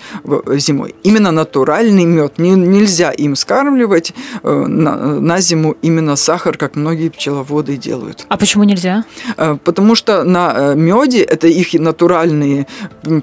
зимой. 0.57 0.95
Именно 1.03 1.31
натуральный 1.31 2.05
мед. 2.05 2.39
Не- 2.39 2.51
нельзя 2.55 3.11
им 3.11 3.35
скармливать 3.35 4.13
э, 4.43 4.65
на, 4.67 4.95
на 5.19 5.39
зиму 5.41 5.75
именно 5.83 6.15
сахар, 6.15 6.57
как 6.57 6.75
многие 6.75 7.09
пчеловоды 7.09 7.77
делают. 7.77 8.25
А 8.29 8.37
почему 8.37 8.63
нельзя? 8.63 9.03
Потому 9.63 9.95
что 9.95 10.23
на 10.23 10.73
меде 10.75 11.21
это 11.21 11.47
их 11.47 11.73
натуральный 11.73 12.67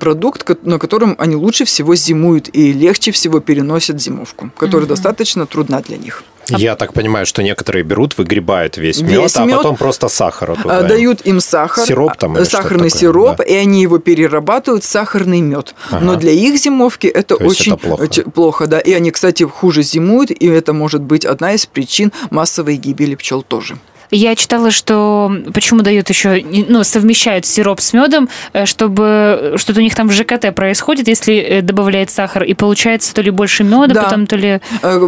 продукт, 0.00 0.44
который 0.44 0.60
на 0.62 0.79
котором 0.79 1.14
они 1.18 1.37
лучше 1.37 1.64
всего 1.64 1.94
зимуют 1.94 2.49
и 2.53 2.73
легче 2.73 3.12
всего 3.12 3.40
переносят 3.40 4.01
зимовку, 4.01 4.51
которая 4.57 4.87
достаточно 4.87 5.46
трудна 5.46 5.81
для 5.81 5.96
них. 5.96 6.25
Я 6.49 6.75
так 6.75 6.92
понимаю, 6.92 7.27
что 7.27 7.42
некоторые 7.42 7.85
берут, 7.85 8.18
выгребают 8.18 8.77
весь, 8.77 9.01
Весь 9.01 9.11
мед, 9.11 9.37
а 9.37 9.44
мед, 9.44 9.57
потом 9.59 9.77
просто 9.77 10.09
сахара 10.09 10.57
туда. 10.57 10.79
А, 10.79 10.83
Дают 10.83 11.20
им 11.20 11.40
сахар, 11.40 11.87
Сироп 11.87 12.16
там 12.16 12.33
а, 12.33 12.37
что-то 12.44 12.51
сахарный 12.51 12.88
такое, 12.90 13.01
сироп, 13.01 13.37
да. 13.37 13.44
и 13.44 13.55
они 13.55 13.83
его 13.83 13.99
перерабатывают 13.99 14.83
в 14.83 14.88
сахарный 14.88 15.40
мед. 15.42 15.75
Но 16.01 16.16
для 16.16 16.33
их 16.33 16.57
зимовки 16.59 17.07
это 17.07 17.37
То 17.37 17.44
очень 17.44 17.75
это 17.75 17.87
плохо. 17.87 18.09
ч- 18.09 18.23
плохо, 18.25 18.66
да. 18.66 18.81
И 18.81 18.92
они, 18.92 19.12
кстати, 19.12 19.44
хуже 19.44 19.83
зимуют, 19.83 20.31
и 20.33 20.46
это 20.49 20.73
может 20.73 21.03
быть 21.03 21.25
одна 21.25 21.53
из 21.53 21.66
причин 21.66 22.11
массовой 22.31 22.77
гибели 22.77 23.14
пчел 23.14 23.42
тоже. 23.42 23.77
Я 24.11 24.35
читала, 24.35 24.70
что 24.70 25.33
почему 25.55 25.83
дают 25.83 26.09
еще, 26.09 26.44
ну, 26.68 26.85
совмещают 26.85 27.46
сироп 27.46 27.81
с 27.81 27.92
медом, 27.92 28.29
э, 28.53 28.66
чтобы 28.66 29.55
что-то 29.57 29.81
у 29.81 29.83
них 29.83 29.94
там 29.94 30.09
в 30.09 30.12
ЖКТ 30.12 30.55
происходит, 30.55 31.09
если 31.09 31.37
э, 31.37 31.62
добавляет 31.62 32.11
сахар, 32.11 32.42
и 32.44 32.55
получается 32.55 33.14
то 33.14 33.23
ли 33.23 33.31
больше 33.31 33.64
меда, 33.64 33.94
Да. 33.94 34.03
потом 34.05 34.27
то 34.27 34.37
ли... 34.37 34.61
Э, 34.83 34.99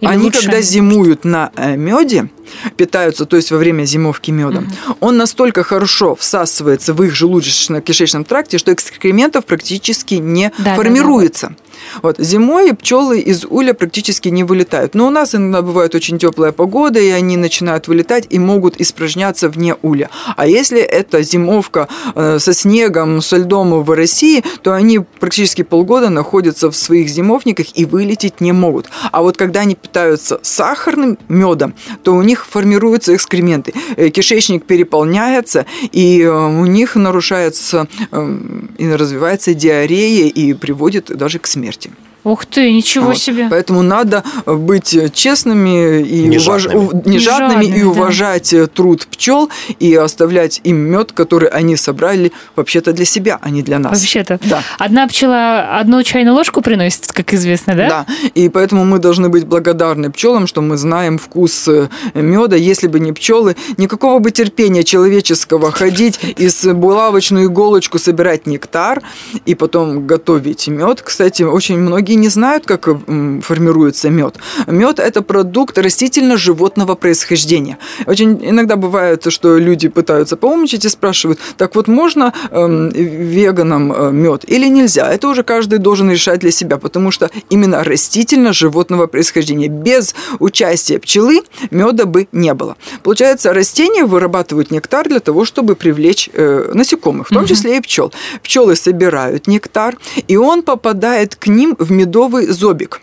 Или 0.00 0.06
Они, 0.06 0.24
лучше 0.24 0.42
когда 0.42 0.60
зимуют 0.60 1.24
на 1.24 1.50
меде, 1.76 2.28
питаются, 2.76 3.24
то 3.24 3.36
есть 3.36 3.50
во 3.50 3.58
время 3.58 3.84
зимовки 3.84 4.30
медом, 4.30 4.68
он 5.00 5.16
настолько 5.16 5.62
хорошо 5.62 6.14
всасывается 6.14 6.94
в 6.94 7.02
их 7.02 7.14
желудочно-кишечном 7.14 8.24
тракте, 8.24 8.58
что 8.58 8.72
экскрементов 8.72 9.44
практически 9.46 10.14
не 10.14 10.52
Да, 10.58 10.64
да, 10.64 10.74
формируется. 10.74 11.54
Вот. 12.02 12.16
Зимой 12.18 12.74
пчелы 12.74 13.20
из 13.20 13.44
уля 13.44 13.74
практически 13.74 14.28
не 14.28 14.44
вылетают. 14.44 14.94
Но 14.94 15.06
у 15.06 15.10
нас 15.10 15.34
иногда 15.34 15.62
бывает 15.62 15.94
очень 15.94 16.18
теплая 16.18 16.52
погода, 16.52 17.00
и 17.00 17.08
они 17.10 17.36
начинают 17.36 17.88
вылетать 17.88 18.26
и 18.30 18.38
могут 18.38 18.80
испражняться 18.80 19.48
вне 19.48 19.76
уля. 19.82 20.10
А 20.36 20.46
если 20.46 20.80
это 20.80 21.22
зимовка 21.22 21.88
э, 22.14 22.38
со 22.38 22.52
снегом, 22.52 23.22
со 23.22 23.36
льдом 23.36 23.82
в 23.82 23.90
России, 23.90 24.42
то 24.62 24.72
они 24.72 24.98
практически 24.98 25.62
полгода 25.62 26.10
находятся 26.10 26.70
в 26.70 26.76
своих 26.76 27.08
зимовниках 27.08 27.66
и 27.74 27.84
вылететь 27.84 28.40
не 28.40 28.52
могут. 28.52 28.86
А 29.12 29.22
вот 29.22 29.36
когда 29.36 29.60
они 29.60 29.74
питаются 29.74 30.40
сахарным 30.42 31.18
медом, 31.28 31.74
то 32.02 32.14
у 32.14 32.22
них 32.22 32.46
формируются 32.46 33.14
экскременты. 33.14 33.72
Э, 33.96 34.08
Кишечник 34.10 34.64
переполняется, 34.64 35.66
и 35.92 36.22
э, 36.22 36.30
у 36.30 36.66
них 36.66 36.96
нарушается 36.96 37.88
э, 38.10 38.38
и 38.78 38.88
развивается 38.88 39.54
диарея 39.54 40.28
и 40.28 40.52
приводит 40.54 41.16
даже 41.16 41.38
к 41.38 41.46
смерти 41.46 41.79
нефти. 41.86 42.09
Ух 42.24 42.44
ты, 42.46 42.72
ничего 42.72 43.06
Вот. 43.08 43.18
себе. 43.18 43.46
Поэтому 43.50 43.82
надо 43.82 44.22
быть 44.46 44.96
честными 45.14 46.00
и 46.02 46.22
Не 46.28 46.36
уваж- 46.36 46.60
жадными. 46.60 47.02
не 47.06 47.12
Не 47.12 47.18
жадными 47.18 47.50
жадными, 47.62 47.78
и 47.78 47.82
да. 47.82 47.88
уважать 47.88 48.52
э, 48.52 48.66
труд 48.66 49.06
пчел 49.10 49.48
и 49.78 49.94
оставлять 49.94 50.60
им 50.64 50.76
мед, 50.76 51.12
который 51.12 51.48
они 51.48 51.76
собрали 51.76 52.32
вообще-то 52.56 52.92
для 52.92 53.04
себя, 53.04 53.38
а 53.40 53.50
не 53.50 53.62
для 53.62 53.78
нас. 53.78 53.98
Вообще-то. 54.00 54.38
Да. 54.44 54.62
Одна 54.78 55.06
пчела 55.08 55.78
одну 55.78 56.02
чайную 56.02 56.34
ложку 56.34 56.60
приносит, 56.60 57.10
как 57.12 57.32
известно, 57.32 57.74
да? 57.74 57.88
Да, 57.88 58.06
и 58.34 58.48
поэтому 58.48 58.84
мы 58.84 58.98
должны 58.98 59.28
быть 59.28 59.46
благодарны 59.46 60.10
пчелам, 60.10 60.46
что 60.46 60.60
мы 60.60 60.76
знаем 60.76 61.18
вкус 61.18 61.68
меда. 62.14 62.56
Если 62.56 62.86
бы 62.86 63.00
не 63.00 63.12
пчелы, 63.12 63.56
никакого 63.78 64.18
бы 64.18 64.30
терпения 64.30 64.84
человеческого 64.84 65.72
ходить 65.80 66.20
и 66.36 66.48
с 66.48 66.72
булавочную 66.72 67.46
иголочку 67.46 67.98
собирать 67.98 68.46
нектар 68.46 69.02
и 69.46 69.54
потом 69.54 70.06
готовить 70.06 70.68
мед. 70.68 71.02
Кстати, 71.02 71.42
очень 71.44 71.78
многие 71.78 72.09
не 72.14 72.28
знают, 72.28 72.66
как 72.66 72.86
формируется 72.86 74.10
мед. 74.10 74.36
Мед– 74.66 74.98
это 74.98 75.22
продукт 75.22 75.78
растительно-животного 75.78 76.94
происхождения. 76.94 77.78
Очень 78.06 78.38
иногда 78.42 78.76
бывает, 78.76 79.26
что 79.32 79.58
люди 79.58 79.88
пытаются 79.88 80.36
поумничать 80.36 80.84
и 80.84 80.88
спрашивают, 80.88 81.38
так 81.56 81.74
вот 81.74 81.88
можно 81.88 82.32
эм, 82.50 82.90
веганам 82.90 84.16
мед 84.16 84.44
или 84.46 84.68
нельзя? 84.68 85.12
Это 85.12 85.28
уже 85.28 85.42
каждый 85.42 85.78
должен 85.78 86.10
решать 86.10 86.40
для 86.40 86.50
себя, 86.50 86.78
потому 86.78 87.10
что 87.10 87.30
именно 87.50 87.84
растительно-животного 87.84 89.06
происхождения. 89.06 89.68
Без 89.68 90.14
участия 90.38 90.98
пчелы 90.98 91.42
меда 91.70 92.06
бы 92.06 92.28
не 92.32 92.54
было. 92.54 92.76
Получается, 93.02 93.52
растения 93.52 94.04
вырабатывают 94.04 94.70
нектар 94.70 95.08
для 95.08 95.20
того, 95.20 95.44
чтобы 95.44 95.74
привлечь 95.74 96.30
э, 96.32 96.70
насекомых, 96.74 97.28
в 97.28 97.34
том 97.34 97.46
числе 97.46 97.76
и 97.76 97.80
пчел. 97.80 98.12
Пчелы 98.42 98.76
собирают 98.76 99.46
нектар, 99.46 99.96
и 100.28 100.36
он 100.36 100.62
попадает 100.62 101.34
к 101.34 101.46
ним 101.46 101.76
в 101.78 101.90
медовый 102.00 102.46
зобик. 102.46 103.00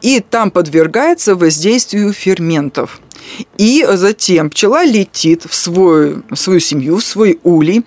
И 0.00 0.20
там 0.20 0.50
подвергается 0.50 1.36
воздействию 1.36 2.12
ферментов. 2.12 3.00
И 3.56 3.86
затем 3.88 4.50
пчела 4.50 4.84
летит 4.84 5.44
в, 5.48 5.54
свой, 5.54 6.22
в 6.28 6.36
свою 6.36 6.60
семью, 6.60 6.96
в 6.96 7.04
свой 7.04 7.38
улей. 7.44 7.84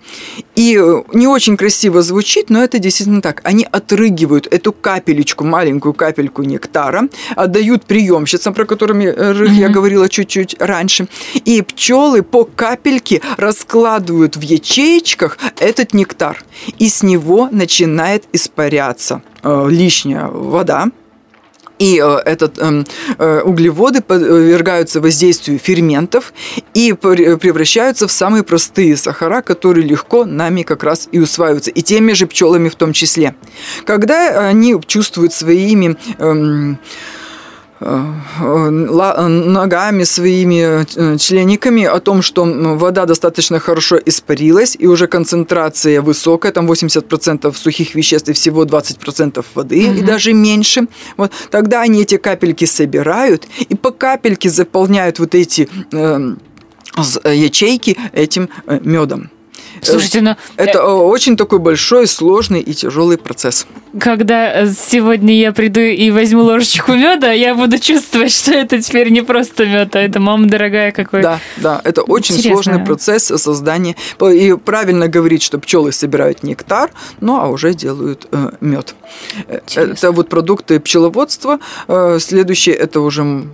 И 0.55 0.79
э, 0.81 1.03
не 1.13 1.27
очень 1.27 1.57
красиво 1.57 2.01
звучит, 2.01 2.49
но 2.49 2.63
это 2.63 2.79
действительно 2.79 3.21
так. 3.21 3.41
Они 3.43 3.67
отрыгивают 3.69 4.47
эту 4.47 4.71
капелечку, 4.71 5.43
маленькую 5.43 5.93
капельку 5.93 6.43
нектара, 6.43 7.09
отдают 7.35 7.83
приемщицам, 7.83 8.53
про 8.53 8.65
которых 8.65 8.95
я 9.51 9.69
говорила 9.69 10.07
чуть-чуть 10.07 10.55
раньше. 10.59 11.07
И 11.33 11.61
пчелы 11.61 12.23
по 12.23 12.45
капельке 12.45 13.21
раскладывают 13.37 14.37
в 14.37 14.41
ячеечках 14.41 15.37
этот 15.59 15.93
нектар. 15.93 16.43
И 16.79 16.87
с 16.87 17.03
него 17.03 17.49
начинает 17.51 18.23
испаряться 18.31 19.21
э, 19.34 19.34
лишняя 19.69 20.27
вода, 20.27 20.87
и 21.79 22.01
э, 22.01 22.17
этот, 22.25 22.57
эм, 22.59 22.85
э, 23.17 23.41
углеводы 23.41 24.01
подвергаются 24.01 25.01
воздействию 25.01 25.59
ферментов 25.59 26.33
и 26.73 26.93
пр- 26.93 27.37
превращаются 27.37 28.07
в 28.07 28.11
самые 28.11 28.43
простые 28.43 28.95
сахара, 28.95 29.41
которые 29.41 29.85
легко 29.85 30.25
нами 30.25 30.63
как 30.63 30.83
раз 30.83 31.09
и 31.11 31.19
усваиваются, 31.19 31.71
и 31.71 31.81
теми 31.81 32.13
же 32.13 32.27
пчелами 32.27 32.69
в 32.69 32.75
том 32.75 32.93
числе. 32.93 33.35
Когда 33.85 34.47
они 34.47 34.79
чувствуют 34.87 35.33
своими 35.33 35.97
э, 36.17 36.75
ногами, 39.51 40.03
своими 40.03 40.85
э, 40.95 41.17
члениками 41.17 41.83
о 41.83 41.99
том, 41.99 42.21
что 42.21 42.45
вода 42.77 43.05
достаточно 43.05 43.59
хорошо 43.59 43.99
испарилась, 44.05 44.75
и 44.79 44.87
уже 44.87 45.07
концентрация 45.07 46.01
высокая, 46.01 46.51
там 46.51 46.71
80% 46.71 47.53
сухих 47.55 47.95
веществ 47.95 48.29
и 48.29 48.33
всего 48.33 48.65
20% 48.65 49.45
воды, 49.55 49.79
и 49.99 50.01
даже 50.01 50.33
меньше. 50.33 50.87
Вот, 51.17 51.31
тогда 51.51 51.81
они 51.81 52.01
эти 52.01 52.17
капельки 52.17 52.65
собирают, 52.65 53.47
и 53.69 53.75
по 53.75 53.91
капельке 53.91 54.49
заполняют 54.49 55.19
вот 55.19 55.35
эти 55.35 55.67
э, 55.91 56.35
з- 56.97 57.33
ячейки 57.33 57.97
этим 58.13 58.49
медом. 58.81 59.29
Слушайте, 59.81 60.21
ну, 60.21 60.35
Это 60.57 60.79
э, 60.79 60.83
очень 60.83 61.37
такой 61.37 61.59
большой, 61.59 62.07
сложный 62.07 62.61
и 62.61 62.73
тяжелый 62.73 63.17
процесс. 63.17 63.67
когда 63.99 64.61
э, 64.61 64.69
сегодня 64.69 65.37
я 65.37 65.51
приду 65.51 65.79
и 65.79 66.11
возьму 66.11 66.43
ложечку 66.43 66.93
меда, 66.93 67.31
я 67.31 67.55
буду 67.55 67.77
чувствовать, 67.79 68.31
что 68.31 68.51
это 68.53 68.81
теперь 68.81 69.09
не 69.09 69.21
просто 69.21 69.65
мед, 69.65 69.95
а 69.95 69.99
это 69.99 70.19
мама 70.19 70.47
дорогая 70.47 70.91
какой. 70.91 71.21
Да, 71.21 71.39
да, 71.57 71.81
это 71.83 72.01
очень 72.01 72.35
Интересно. 72.35 72.63
сложный 72.63 72.85
процесс 72.85 73.25
создания. 73.25 73.95
И 74.21 74.55
правильно 74.63 75.07
говорить, 75.07 75.43
что 75.43 75.59
пчелы 75.59 75.91
собирают 75.91 76.43
нектар, 76.43 76.91
ну 77.21 77.39
а 77.39 77.47
уже 77.47 77.73
делают 77.73 78.27
э, 78.31 78.51
мед. 78.61 78.95
Э. 79.47 79.59
Это 79.75 80.11
вот 80.11 80.29
продукты 80.29 80.79
пчеловодства. 80.79 81.59
Э, 81.87 82.17
Следующее 82.19 82.75
это 82.75 83.01
уже 83.01 83.45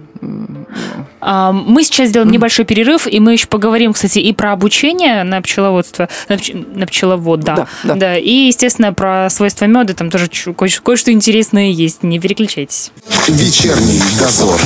Мы 1.21 1.83
сейчас 1.83 2.09
сделаем 2.09 2.31
небольшой 2.31 2.65
перерыв, 2.65 3.07
и 3.07 3.19
мы 3.19 3.33
еще 3.33 3.47
поговорим, 3.47 3.93
кстати, 3.93 4.19
и 4.19 4.33
про 4.33 4.51
обучение 4.53 5.23
на 5.23 5.41
пчеловодство, 5.41 6.09
на, 6.29 6.33
пч- 6.33 6.77
на 6.77 6.87
пчеловод, 6.87 7.41
да. 7.41 7.67
Да, 7.83 7.95
да. 7.95 8.17
И, 8.17 8.47
естественно, 8.47 8.93
про 8.93 9.29
свойства 9.29 9.65
меда, 9.65 9.93
там 9.93 10.09
тоже 10.09 10.27
кое- 10.57 10.79
кое-что 10.83 11.11
интересное 11.11 11.69
есть, 11.69 12.03
не 12.03 12.19
переключайтесь. 12.19 12.91
Вечерний 13.27 14.01
дозор. 14.19 14.59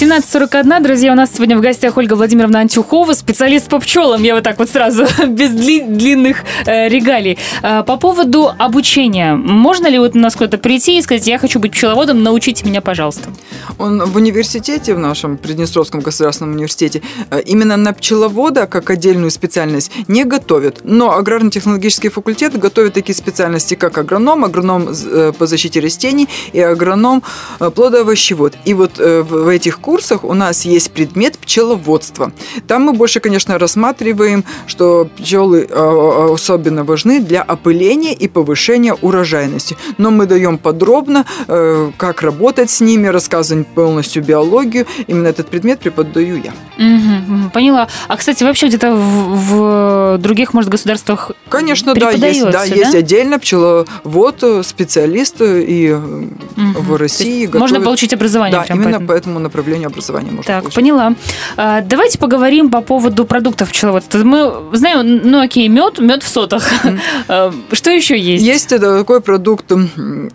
17.41, 0.00 0.80
друзья, 0.80 1.10
у 1.10 1.16
нас 1.16 1.32
сегодня 1.34 1.58
в 1.58 1.60
гостях 1.60 1.96
Ольга 1.96 2.14
Владимировна 2.14 2.60
Антюхова, 2.60 3.14
специалист 3.14 3.68
по 3.68 3.80
пчелам, 3.80 4.22
я 4.22 4.36
вот 4.36 4.44
так 4.44 4.56
вот 4.60 4.70
сразу, 4.70 5.02
без 5.26 5.50
дли- 5.50 5.88
длинных 5.88 6.44
э, 6.66 6.88
регалий. 6.88 7.36
Э, 7.64 7.82
по 7.82 7.96
поводу 7.96 8.48
обучения, 8.58 9.34
можно 9.34 9.88
ли 9.88 9.98
вот 9.98 10.14
у 10.14 10.18
нас 10.20 10.36
куда-то 10.36 10.58
прийти 10.58 10.98
и 10.98 11.02
сказать, 11.02 11.26
я 11.26 11.36
хочу 11.40 11.58
быть 11.58 11.72
пчеловодом, 11.72 12.22
научите 12.22 12.64
меня, 12.64 12.80
пожалуйста? 12.80 13.30
Он 13.76 14.00
в 14.04 14.14
университете, 14.14 14.94
в 14.94 15.00
нашем 15.00 15.36
Приднестровском 15.36 15.98
государственном 15.98 16.54
университете, 16.54 17.02
э, 17.30 17.40
именно 17.44 17.76
на 17.76 17.92
пчеловода, 17.92 18.68
как 18.68 18.90
отдельную 18.90 19.32
специальность, 19.32 19.90
не 20.06 20.22
готовят. 20.22 20.82
Но 20.84 21.16
аграрно-технологический 21.16 22.08
факультет 22.08 22.56
готовит 22.56 22.94
такие 22.94 23.16
специальности, 23.16 23.74
как 23.74 23.98
агроном, 23.98 24.44
агроном 24.44 24.90
э, 24.90 25.32
по 25.36 25.48
защите 25.48 25.80
растений 25.80 26.28
и 26.52 26.60
агроном 26.60 27.24
э, 27.58 27.68
плодоовощевод. 27.74 28.54
И 28.64 28.74
вот 28.74 28.98
в 28.98 29.48
этих 29.48 29.80
курсах 29.88 30.22
у 30.24 30.34
нас 30.34 30.66
есть 30.66 30.90
предмет 30.90 31.38
пчеловодства. 31.38 32.30
Там 32.66 32.82
мы 32.82 32.92
больше, 32.92 33.20
конечно, 33.20 33.58
рассматриваем, 33.58 34.44
что 34.66 35.08
пчелы 35.16 35.66
э, 35.66 36.28
особенно 36.34 36.84
важны 36.84 37.20
для 37.20 37.40
опыления 37.40 38.12
и 38.12 38.28
повышения 38.28 38.92
урожайности. 38.92 39.78
Но 39.96 40.10
мы 40.10 40.26
даем 40.26 40.58
подробно, 40.58 41.24
э, 41.48 41.90
как 41.96 42.20
работать 42.20 42.68
с 42.70 42.82
ними, 42.82 43.06
рассказываем 43.06 43.64
полностью 43.64 44.22
биологию. 44.22 44.84
Именно 45.06 45.28
этот 45.28 45.48
предмет 45.48 45.80
преподаю 45.80 46.36
я. 46.36 46.52
Мгм, 46.76 47.50
поняла. 47.54 47.88
А, 48.08 48.16
кстати, 48.18 48.44
вообще 48.44 48.66
где-то 48.68 48.94
в, 48.94 49.36
в 49.48 50.18
других, 50.18 50.52
может, 50.52 50.70
государствах 50.70 51.30
Конечно, 51.48 51.94
да, 51.94 52.10
есть, 52.10 52.20
да, 52.20 52.28
Преподается, 52.50 52.76
есть 52.78 52.92
да? 52.92 52.98
отдельно 52.98 53.38
пчеловод, 53.38 54.36
э, 54.42 54.62
специалист 54.64 55.40
э, 55.40 55.62
и 55.62 55.86
э, 55.88 55.96
Мгм. 55.96 56.72
в 56.74 56.96
России 56.96 57.40
есть 57.40 57.54
можно 57.54 57.78
готовят- 57.78 57.84
получить 57.84 58.12
образование 58.12 58.58
Да, 58.68 58.74
именно 58.74 58.84
по 58.84 58.94
этому. 58.96 59.06
по 59.08 59.12
этому 59.12 59.38
направлению 59.38 59.77
образования 59.86 60.30
можно 60.30 60.44
Так, 60.44 60.62
получить. 60.62 60.74
поняла. 60.74 61.14
А, 61.56 61.80
давайте 61.80 62.18
поговорим 62.18 62.70
по 62.70 62.80
поводу 62.80 63.24
продуктов 63.24 63.70
пчеловодства. 63.70 64.18
Мы 64.18 64.76
знаем, 64.76 65.20
ну 65.24 65.40
окей, 65.40 65.68
мед, 65.68 65.98
мед 65.98 66.22
в 66.22 66.28
сотах. 66.28 66.68
А, 67.28 67.52
Что 67.72 67.90
еще 67.90 68.18
есть? 68.18 68.44
Есть 68.44 68.72
это 68.72 68.98
такой 68.98 69.20
продукт 69.20 69.70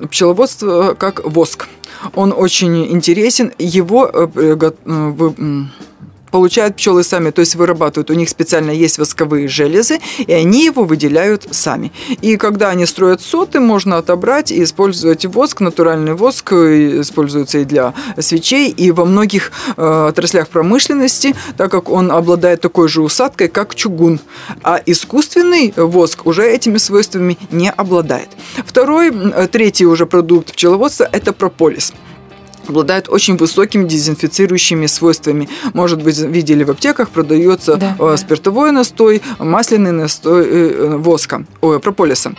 пчеловодства, 0.09 0.95
как 0.97 1.23
воск. 1.25 1.67
Он 2.15 2.33
очень 2.35 2.91
интересен. 2.91 3.51
Его 3.57 4.09
э, 4.13 4.27
э, 4.35 4.71
э, 4.85 5.63
получают 6.33 6.77
пчелы 6.77 7.03
сами, 7.03 7.29
то 7.29 7.41
есть 7.41 7.53
вырабатывают. 7.53 8.09
У 8.09 8.15
них 8.15 8.27
специально 8.27 8.71
есть 8.71 8.97
восковые 8.97 9.47
железы, 9.47 9.99
и 10.17 10.33
они 10.33 10.65
его 10.65 10.83
выделяют 10.83 11.47
сами. 11.51 11.91
И 12.21 12.37
когда 12.37 12.69
они 12.69 12.87
строят 12.87 13.21
соты, 13.21 13.59
можно 13.59 13.99
отобрать 13.99 14.51
и 14.51 14.63
использовать 14.63 15.27
воск. 15.27 15.61
Натуральный 15.61 16.15
воск 16.15 16.51
э, 16.53 17.01
используется 17.01 17.59
и 17.59 17.65
для 17.65 17.93
свечей, 18.17 18.71
и 18.71 18.89
во 18.89 19.05
многих 19.05 19.51
э, 19.77 20.07
отраслях 20.09 20.49
промышленности, 20.49 21.35
так 21.55 21.69
как 21.69 21.87
он 21.89 22.11
обладает 22.11 22.61
такой 22.61 22.87
же 22.87 23.03
усадкой, 23.03 23.47
как 23.47 23.75
чугун. 23.75 24.19
А 24.63 24.81
искусственный 24.83 25.71
воск 25.77 26.25
уже 26.25 26.49
этими 26.49 26.79
свойствами 26.79 27.37
не 27.51 27.69
обладает. 27.69 28.29
Второй, 28.65 29.11
э, 29.11 29.47
третий 29.51 29.85
уже 29.85 30.07
продукт 30.07 30.53
пчеловодства– 30.53 31.07
это 31.11 31.31
прополис 31.31 31.93
обладает 32.67 33.09
очень 33.09 33.37
высокими 33.37 33.87
дезинфицирующими 33.87 34.87
свойствами. 34.87 35.49
Может 35.73 36.03
быть, 36.03 36.19
видели 36.19 36.63
в 36.63 36.71
аптеках, 36.71 37.09
продается 37.09 37.75
Да, 37.77 37.95
э, 37.99 38.17
спиртовой 38.17 38.71
настой, 38.71 39.21
масляный 39.39 39.91
настой 39.91 40.45
э, 40.45 40.49
э, 40.49 40.97
воска, 40.97 41.45
ой, 41.61 41.79
прополиса. 41.79 42.33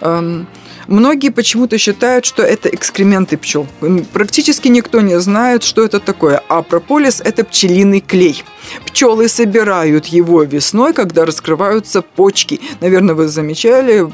Эм, 0.00 0.46
Многие 0.86 1.30
почему-то 1.30 1.78
считают, 1.78 2.24
что 2.24 2.42
это 2.42 2.68
экскременты 2.68 3.36
пчел. 3.36 3.66
Практически 4.12 4.68
никто 4.68 5.00
не 5.00 5.18
знает, 5.20 5.62
что 5.62 5.84
это 5.84 6.00
такое. 6.00 6.42
А 6.48 6.62
прополис– 6.62 7.20
это 7.24 7.44
пчелиный 7.44 8.00
клей. 8.00 8.44
Пчелы 8.86 9.28
собирают 9.28 10.06
его 10.06 10.42
весной, 10.42 10.92
когда 10.92 11.24
раскрываются 11.24 12.02
почки. 12.02 12.60
Наверное, 12.80 13.14
вы 13.14 13.28
замечали, 13.28 14.06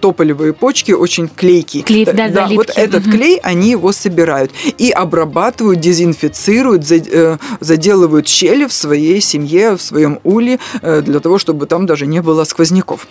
тополевые 0.00 0.52
почки 0.52 0.92
очень 0.92 1.28
клейкие. 1.28 1.84
Клей- 1.84 2.04
да, 2.04 2.28
да, 2.28 2.46
вот 2.46 2.68
липкие. 2.68 2.84
этот 2.84 3.04
клей 3.04 3.38
они 3.42 3.70
его 3.70 3.92
собирают 3.92 4.50
и 4.78 4.90
обрабатывают, 4.90 5.80
дезинфицируют, 5.80 6.90
э, 6.90 7.38
заделывают 7.60 8.28
щели 8.28 8.66
в 8.66 8.72
своей 8.72 9.20
семье, 9.20 9.76
в 9.76 9.82
своем 9.82 10.20
уле, 10.24 10.58
э, 10.82 11.02
для 11.02 11.20
того, 11.20 11.38
чтобы 11.38 11.66
там 11.66 11.86
даже 11.86 12.06
не 12.06 12.20
было 12.22 12.44
сквозняков. 12.44 13.06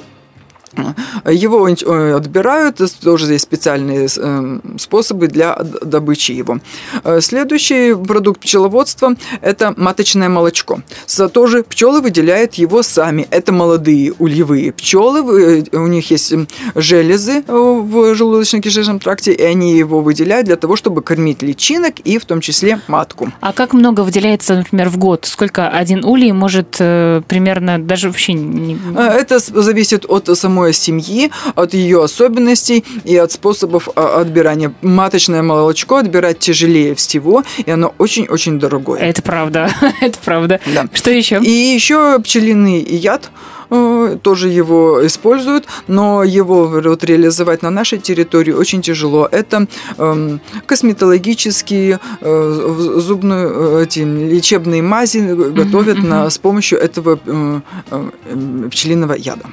Его 1.25 1.67
э, 1.67 2.13
отбирают, 2.13 2.81
тоже 3.01 3.25
здесь 3.25 3.41
специальные 3.41 4.07
э, 4.15 4.59
способы 4.77 5.27
для 5.27 5.55
добычи 5.81 6.31
его. 6.31 6.59
Э, 7.03 7.19
Следующий 7.21 7.95
продукт 7.95 8.41
пчеловодства– 8.41 9.15
это 9.41 9.73
маточное 9.77 10.29
молочко. 10.29 10.81
За 11.07 11.29
то 11.29 11.47
же 11.47 11.63
пчелы 11.63 12.01
выделяют 12.01 12.55
его 12.55 12.83
сами. 12.83 13.27
Это 13.31 13.51
молодые 13.51 14.13
ульевые 14.19 14.71
пчелы, 14.71 15.65
у 15.71 15.87
них 15.87 16.11
есть 16.11 16.33
железы 16.75 17.43
в 17.47 18.13
желудочно-кишечном 18.13 18.99
тракте, 18.99 19.33
и 19.33 19.41
они 19.41 19.77
его 19.77 20.01
выделяют 20.01 20.47
для 20.47 20.55
того, 20.55 20.75
чтобы 20.75 21.01
кормить 21.01 21.41
личинок 21.41 21.99
и 21.99 22.17
в 22.17 22.25
том 22.25 22.41
числе 22.41 22.79
матку. 22.87 23.31
А 23.41 23.53
как 23.53 23.73
много 23.73 24.01
выделяется, 24.01 24.55
например, 24.55 24.89
в 24.89 24.97
год? 24.97 25.25
Сколько 25.25 25.69
один 25.69 26.05
улей 26.05 26.31
может 26.31 26.71
примерно 26.71 27.79
даже 27.79 28.07
вообще 28.07 28.33
не... 28.33 28.77
Это 28.95 29.39
зависит 29.39 30.05
от 30.07 30.29
самой 30.37 30.66
семьи, 30.73 31.31
от 31.55 31.73
ее 31.73 32.03
особенностей 32.03 32.83
и 33.03 33.15
от 33.15 33.31
способов 33.31 33.89
а, 33.95 34.21
отбирания. 34.21 34.73
Маточное 34.81 35.41
молочко 35.41 35.97
отбирать 35.97 36.39
тяжелее 36.39 36.95
всего, 36.95 37.43
и 37.65 37.71
оно 37.71 37.93
очень-очень 37.97 38.59
дорогое. 38.59 38.99
Это 38.99 39.21
правда, 39.21 39.69
это 40.01 40.17
правда. 40.23 40.59
Да. 40.73 40.85
Что 40.93 41.11
еще? 41.11 41.39
И 41.41 41.49
еще 41.49 42.19
пчелиный 42.19 42.81
яд 42.83 43.31
э, 43.69 44.17
тоже 44.21 44.49
его 44.49 45.05
используют, 45.05 45.65
но 45.87 46.23
его 46.23 46.67
вот 46.67 47.03
реализовать 47.03 47.61
на 47.61 47.69
нашей 47.69 47.99
территории 47.99 48.51
очень 48.51 48.81
тяжело. 48.81 49.27
Это 49.31 49.67
эм, 49.97 50.41
косметологические, 50.65 51.99
э, 52.21 52.75
зубные 52.97 53.47
э, 53.49 53.83
эти 53.83 53.99
лечебные 53.99 54.81
мази 54.81 55.19
готовят 55.19 56.03
на, 56.03 56.29
с 56.29 56.37
помощью 56.37 56.79
этого 56.79 57.19
э, 57.25 57.61
э, 57.91 58.69
пчелиного 58.69 59.13
яда. 59.13 59.45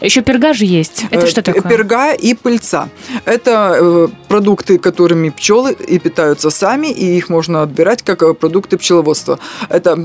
Еще 0.00 0.22
перга 0.22 0.52
же 0.52 0.64
есть. 0.64 1.04
Это 1.10 1.26
Э, 1.26 1.30
что 1.30 1.42
такое? 1.42 1.62
Перга 1.62 2.12
и 2.12 2.34
пыльца. 2.34 2.88
Это 3.24 3.76
э, 3.80 4.08
продукты, 4.28 4.78
которыми 4.78 5.30
пчелы 5.30 5.72
и 5.72 5.98
питаются 5.98 6.50
сами, 6.50 6.88
и 6.88 7.16
их 7.16 7.28
можно 7.28 7.62
отбирать 7.62 8.02
как 8.02 8.22
э, 8.22 8.34
продукты 8.34 8.76
пчеловодства. 8.76 9.38
Это 9.68 9.96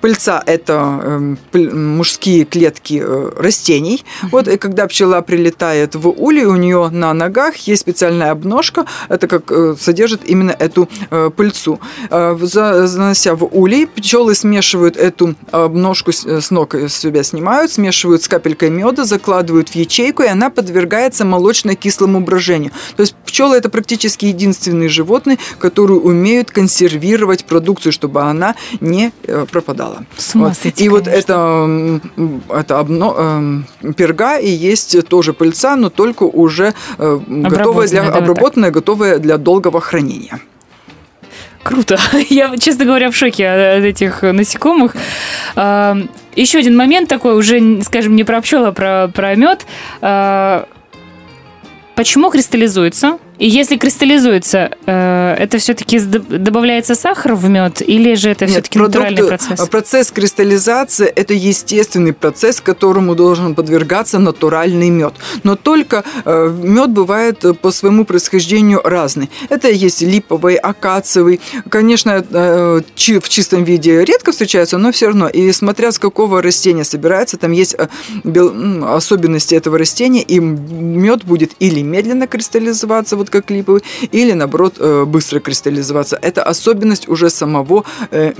пыльца– 0.00 0.42
это 0.46 1.36
мужские 1.52 2.44
клетки 2.44 3.02
растений. 3.36 4.04
Вот 4.30 4.48
и 4.48 4.56
когда 4.56 4.86
пчела 4.86 5.20
прилетает 5.20 5.94
в 5.94 6.08
улей, 6.08 6.44
у 6.44 6.56
нее 6.56 6.88
на 6.90 7.12
ногах 7.14 7.56
есть 7.56 7.82
специальная 7.82 8.30
обножка, 8.30 8.86
это 9.08 9.26
как 9.28 9.52
содержит 9.78 10.22
именно 10.24 10.54
эту 10.58 10.88
пыльцу. 11.36 11.80
Занося 12.10 13.34
в 13.34 13.44
улей, 13.44 13.86
пчелы 13.86 14.34
смешивают 14.34 14.96
эту 14.96 15.34
обножку 15.50 16.12
с 16.12 16.24
с 16.40 16.50
ног 16.50 16.74
с 16.74 16.94
себя 16.94 17.22
снимают, 17.22 17.72
смешивают 17.72 18.22
с 18.22 18.28
капелькой 18.28 18.69
меда, 18.70 19.04
закладывают 19.04 19.68
в 19.70 19.74
ячейку, 19.74 20.22
и 20.22 20.26
она 20.26 20.50
подвергается 20.50 21.24
молочно-кислому 21.24 22.20
брожению. 22.20 22.72
То 22.96 23.02
есть 23.02 23.14
пчелы 23.26 23.56
это 23.56 23.68
практически 23.68 24.26
единственные 24.26 24.88
животные, 24.88 25.38
которые 25.58 26.00
умеют 26.00 26.50
консервировать 26.50 27.44
продукцию, 27.44 27.92
чтобы 27.92 28.22
она 28.22 28.54
не 28.80 29.12
э, 29.24 29.46
пропадала. 29.50 30.04
С 30.16 30.34
Вот. 30.34 30.56
сойти, 30.56 30.84
И 30.84 30.88
вот 30.88 31.04
конечно. 31.04 31.18
это, 31.20 31.34
м, 31.34 32.02
м, 32.16 32.42
это 32.48 32.74
обно- 32.80 33.64
эм, 33.82 33.94
перга 33.94 34.38
и 34.38 34.48
есть 34.48 35.06
тоже 35.08 35.32
пыльца, 35.32 35.76
но 35.76 35.90
только 35.90 36.24
уже 36.24 36.74
э, 36.98 37.18
готовая 37.26 37.88
для 37.88 38.00
Обработанная, 38.00 38.02
да, 38.02 38.12
вот 38.12 38.22
обработанная, 38.22 38.70
готовая 38.70 39.18
для 39.18 39.36
долгого 39.38 39.80
хранения. 39.80 40.40
Круто. 41.62 41.98
Я, 42.30 42.56
честно 42.56 42.84
говоря, 42.86 43.10
в 43.10 43.16
шоке 43.16 43.46
от 43.48 43.84
этих 43.84 44.22
насекомых. 44.22 44.94
Еще 46.36 46.58
один 46.58 46.76
момент 46.76 47.08
такой, 47.08 47.36
уже, 47.36 47.82
скажем, 47.82 48.16
не 48.16 48.24
про 48.24 48.40
пчел, 48.40 48.64
а 48.66 48.72
про, 48.72 49.08
про 49.12 49.34
мед. 49.34 49.66
А, 50.00 50.66
Почему 52.00 52.30
кристаллизуется? 52.30 53.18
И 53.40 53.48
если 53.48 53.78
кристаллизуется, 53.78 54.70
э, 54.84 55.34
это 55.38 55.56
все-таки 55.56 55.98
добавляется 55.98 56.94
сахар 56.94 57.34
в 57.34 57.48
мед, 57.48 57.80
или 57.80 58.14
же 58.14 58.28
это 58.28 58.46
все-таки 58.46 58.78
натуральный 58.78 59.24
процесс? 59.24 59.68
Процесс 59.68 60.10
кристаллизации– 60.10 61.06
это 61.16 61.32
естественный 61.32 62.12
процесс, 62.12 62.60
которому 62.60 63.14
должен 63.14 63.54
подвергаться 63.54 64.18
натуральный 64.18 64.90
мед. 64.90 65.14
Но 65.42 65.56
только 65.56 66.04
э, 66.26 66.54
мед 66.62 66.90
бывает 66.90 67.42
по 67.62 67.70
своему 67.70 68.04
происхождению 68.04 68.82
разный. 68.84 69.30
Это 69.48 69.70
есть 69.70 70.02
липовый, 70.02 70.56
акациевый. 70.56 71.40
Конечно, 71.70 72.22
э, 72.30 72.80
в 72.94 73.28
чистом 73.28 73.64
виде 73.64 74.04
редко 74.04 74.32
встречаются, 74.32 74.76
но 74.76 74.92
все 74.92 75.06
равно. 75.06 75.30
И 75.30 75.50
смотря 75.52 75.92
с 75.92 75.98
какого 75.98 76.42
растения 76.42 76.84
собирается, 76.84 77.38
там 77.38 77.52
есть 77.52 77.74
особенности 78.84 79.54
этого 79.54 79.78
растения, 79.78 80.22
и 80.22 80.38
мед 80.40 81.24
будет 81.24 81.52
или 81.58 81.80
медленно 81.80 82.26
кристаллизоваться, 82.26 83.16
вот 83.16 83.29
как 83.30 83.50
липовый, 83.50 83.82
или 84.12 84.32
наоборот 84.32 84.76
э, 84.78 85.04
быстро 85.06 85.40
кристаллизоваться. 85.40 86.18
Это 86.20 86.42
особенность 86.42 87.08
уже 87.08 87.30
самого 87.30 87.84
э, 88.10 88.32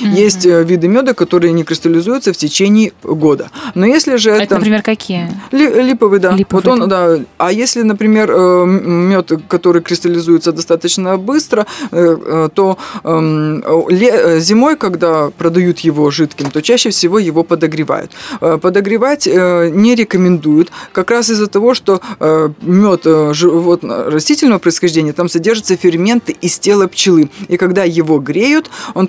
меда. 0.00 0.16
Есть 0.16 0.46
э, 0.46 0.64
виды 0.64 0.88
меда, 0.88 1.14
которые 1.14 1.52
не 1.52 1.64
кристаллизуются 1.64 2.32
в 2.32 2.36
течение 2.36 2.92
года. 3.02 3.50
Но 3.74 3.86
если 3.86 4.16
же 4.16 4.30
это... 4.30 4.42
Это, 4.42 4.54
например, 4.56 4.82
какие? 4.82 5.28
Ли- 5.52 5.82
липовый, 5.82 6.20
да. 6.20 6.32
Липовый, 6.32 6.62
вот 6.62 6.72
он, 6.72 6.88
да. 6.88 7.18
А 7.38 7.52
если, 7.52 7.82
например, 7.82 8.32
мед, 8.66 9.32
который 9.48 9.82
кристаллизуется 9.82 10.52
достаточно 10.52 11.16
быстро, 11.16 11.66
э, 11.90 12.16
э, 12.26 12.48
то 12.54 12.78
эм, 13.04 13.62
э, 13.90 14.40
зимой, 14.40 14.76
когда 14.76 15.30
продают 15.30 15.80
его 15.80 16.10
жидким, 16.10 16.50
то 16.50 16.62
чаще 16.62 16.90
всего 16.90 17.18
его 17.18 17.42
подогревают. 17.44 18.12
Э, 18.40 18.58
Подогревать 18.60 19.26
э, 19.26 19.70
не 19.72 19.94
рекомендуют, 19.94 20.70
как 20.92 21.10
раз 21.10 21.30
из-за 21.30 21.46
того, 21.46 21.74
что 21.74 22.00
мед 22.62 23.04
живот, 23.32 23.84
растительного 23.84 24.58
происхождения, 24.58 25.12
там 25.12 25.28
содержатся 25.28 25.76
ферменты 25.76 26.36
из 26.40 26.58
тела 26.58 26.86
пчелы. 26.86 27.30
И 27.48 27.56
когда 27.56 27.84
его 27.84 28.18
греют, 28.18 28.70
он 28.94 29.06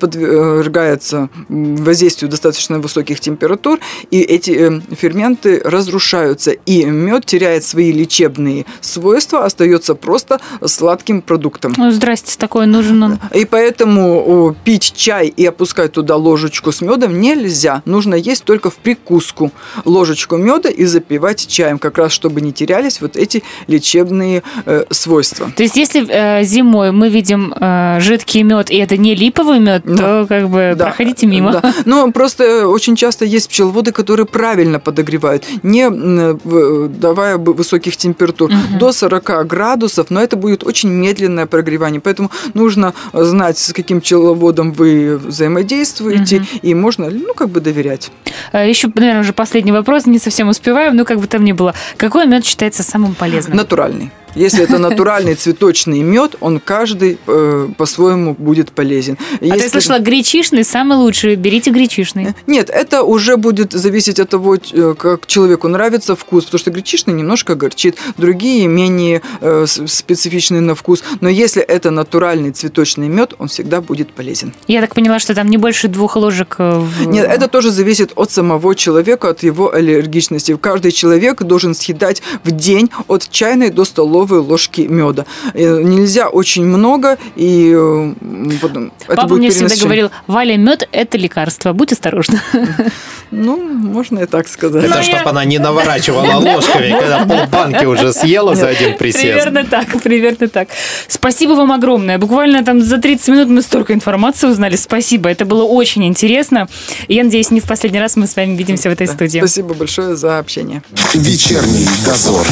подвергается 0.70 1.30
воздействию 1.50 2.30
достаточно 2.30 2.80
высоких 2.80 3.20
температур, 3.20 3.80
и 4.12 4.22
эти 4.22 4.52
э, 4.52 4.96
ферменты 4.96 5.62
разрушаются, 5.64 6.52
и 6.52 6.86
мед 6.86 7.26
теряет 7.26 7.64
свои 7.64 7.92
лечебные 7.92 8.66
свойства, 8.82 9.46
остается 9.46 9.96
просто 9.96 10.40
сладким 10.66 11.22
продуктом. 11.22 11.74
Ну, 11.78 11.92
здрасте, 11.92 12.38
такой 12.38 12.68
нужен 12.68 13.02
он. 13.04 13.20
И 13.34 13.46
поэтому 13.46 14.56
пить 14.64 14.94
чай 14.96 15.28
и 15.28 15.46
опускать 15.46 15.94
туда 15.94 16.16
ложечку 16.16 16.72
с 16.72 16.82
медом 16.82 17.20
нельзя. 17.20 17.82
Нужно 17.86 18.16
есть 18.16 18.44
только 18.44 18.70
в 18.70 18.76
прикуску 18.76 19.52
ложечку 19.86 20.38
меда 20.38 20.70
и 20.70 20.86
запивать 20.86 21.48
чаем, 21.48 21.80
как 21.80 21.98
раз 21.98 22.12
чтобы 22.12 22.42
не 22.42 22.54
терялись 22.54 23.02
вот 23.02 23.16
эти 23.16 23.44
лечебные 23.68 24.44
э, 24.66 24.84
свойства. 24.92 25.52
То 25.56 25.64
есть, 25.64 25.78
если 25.78 26.06
э, 26.10 26.44
зимой 26.44 26.92
мы 26.92 27.10
видим 27.10 27.54
э, 27.60 27.98
жидкий 28.02 28.44
мед, 28.44 28.70
и 28.72 28.78
это 28.78 28.98
не 28.98 29.16
липовый 29.16 29.60
мед, 29.60 29.82
Да. 29.86 29.96
то 29.98 30.28
как 30.28 30.50
бы 30.50 30.59
Да, 30.76 30.86
проходите 30.86 31.26
мимо. 31.28 31.52
Да. 31.52 31.74
Но 31.86 32.12
просто 32.12 32.68
очень 32.68 32.96
часто 32.96 33.26
есть 33.26 33.50
пчеловоды, 33.50 33.92
которые 33.92 34.26
правильно 34.26 34.80
подогревают, 34.80 35.44
не 35.64 35.82
м, 35.88 36.40
в- 36.44 36.88
давая 36.88 37.38
высоких 37.38 37.98
температур, 37.98 38.52
до 38.80 38.92
40 38.92 39.44
градусов, 39.48 40.08
но 40.10 40.22
это 40.22 40.36
будет 40.36 40.64
очень 40.64 40.90
медленное 40.90 41.46
прогревание. 41.46 42.00
Поэтому 42.02 42.30
нужно 42.54 42.94
знать, 43.14 43.58
с 43.58 43.74
каким 43.74 44.02
пчеловодом 44.02 44.72
вы 44.74 45.18
взаимодействуете, 45.18 46.44
и 46.62 46.74
можно, 46.76 47.10
ну, 47.10 47.34
как 47.34 47.50
бы 47.50 47.60
доверять. 47.62 48.12
Э, 48.54 48.70
Еще, 48.70 48.90
наверное, 48.96 49.22
уже 49.22 49.34
последний 49.34 49.72
вопрос, 49.72 50.06
не 50.06 50.20
совсем 50.20 50.50
успеваем, 50.50 50.96
но 50.96 51.06
как 51.06 51.20
бы 51.20 51.28
там 51.28 51.44
ни 51.44 51.52
было. 51.54 51.74
Какой 51.98 52.26
мед 52.28 52.46
считается 52.46 52.84
самым 52.84 53.16
полезным? 53.16 53.58
Натуральный. 53.58 54.12
Если 54.36 54.64
это 54.64 54.78
натуральный 54.78 55.36
цветочный 55.36 56.02
мед, 56.02 56.36
он 56.40 56.60
каждый 56.60 57.18
э, 57.28 57.70
по-своему 57.78 58.36
будет 58.38 58.72
полезен. 58.72 59.18
А 59.42 59.46
Если- 59.46 59.68
слышала, 59.70 60.00
гречишный 60.00 60.64
самый 60.64 60.98
лучший. 60.98 61.36
Берите 61.36 61.72
гречишный. 61.72 62.34
Нет, 62.48 62.70
это 62.70 63.04
уже 63.04 63.38
будет 63.38 63.74
зависеть 63.74 64.20
от 64.20 64.30
того, 64.30 64.56
э, 64.56 64.96
как 64.98 65.26
человеку 65.28 65.68
нравится 65.68 66.16
вкус, 66.16 66.46
потому 66.46 66.60
что 66.60 66.72
гречишный 66.72 67.14
немножко 67.14 67.56
горчит, 67.56 67.98
другие 68.18 68.68
менее 68.68 69.22
э, 69.42 69.66
с- 69.68 69.88
специфичные 69.88 70.62
на 70.62 70.76
вкус. 70.76 71.04
Но 71.22 71.30
если 71.30 71.62
это 71.62 71.92
натуральный 71.92 72.52
цветочный 72.52 73.08
мед, 73.10 73.34
он 73.40 73.48
всегда 73.48 73.82
будет 73.82 74.12
полезен. 74.14 74.54
Я 74.68 74.82
так 74.82 74.94
поняла, 74.96 75.20
что 75.20 75.34
там 75.34 75.48
не 75.48 75.58
больше 75.58 75.88
двух 75.88 76.16
ложек 76.16 76.56
э, 76.60 76.80
в... 76.80 77.08
Нет, 77.08 77.28
это 77.30 77.48
тоже 77.48 77.72
зависит 77.72 78.12
от 78.16 78.32
самого 78.32 78.76
человека, 78.76 79.30
от 79.30 79.44
его 79.44 79.74
аллергичности. 79.74 80.56
Каждый 80.56 80.92
человек 80.92 81.42
должен 81.44 81.74
съедать 81.74 82.22
в 82.44 82.52
день 82.52 82.90
от 83.08 83.30
чайной 83.30 83.70
до 83.70 83.86
столовой 83.86 84.19
ложки 84.28 84.82
меда. 84.82 85.26
Э, 85.54 85.82
Нельзя 85.82 86.30
очень 86.30 86.66
много, 86.66 87.18
и 87.36 87.74
э, 87.76 88.14
потом 88.62 88.92
это 89.08 89.16
Папа 89.16 89.28
будет 89.28 89.40
мне 89.40 89.50
всегда 89.50 89.76
говорил, 89.76 90.12
Валя, 90.28 90.58
мед– 90.58 90.88
это 90.92 91.18
лекарство, 91.18 91.74
будь 91.74 91.92
осторожна. 91.92 92.42
Ну, 93.32 93.58
можно 93.62 94.20
и 94.20 94.26
так 94.26 94.48
сказать. 94.48 94.84
Это 94.86 95.04
чтобы 95.04 95.18
я- 95.18 95.30
она 95.30 95.46
не 95.46 95.60
наворачивала 95.60 96.40
ложками, 96.40 96.90
когда 97.00 97.26
полбанки 97.26 97.86
уже 97.86 98.12
съела 98.12 98.56
за 98.56 98.70
один 98.70 98.98
присест. 98.98 99.44
Примерно 99.44 99.64
так, 99.66 100.02
примерно 100.02 100.48
так. 100.48 100.70
Спасибо 101.08 101.52
вам 101.52 101.72
огромное. 101.72 102.18
Буквально 102.18 102.64
там 102.64 102.82
за 102.82 102.98
30 102.98 103.28
минут 103.28 103.50
мы 103.50 103.62
столько 103.62 103.94
информации 103.94 104.48
узнали. 104.48 104.76
Спасибо, 104.76 105.30
это 105.30 105.46
было 105.46 105.64
очень 105.64 106.06
интересно. 106.06 106.68
И 107.08 107.14
я 107.14 107.24
надеюсь, 107.24 107.52
не 107.52 107.60
в 107.60 107.66
последний 107.66 108.00
раз 108.00 108.16
мы 108.16 108.26
с 108.26 108.36
вами 108.36 108.56
видимся 108.56 108.90
в 108.90 108.94
этой 108.94 109.06
студии. 109.08 109.38
Спасибо 109.40 109.76
большое 109.76 110.16
за 110.16 110.40
общение. 110.40 110.82
Вечерний 111.14 111.88
дозор. 112.06 112.48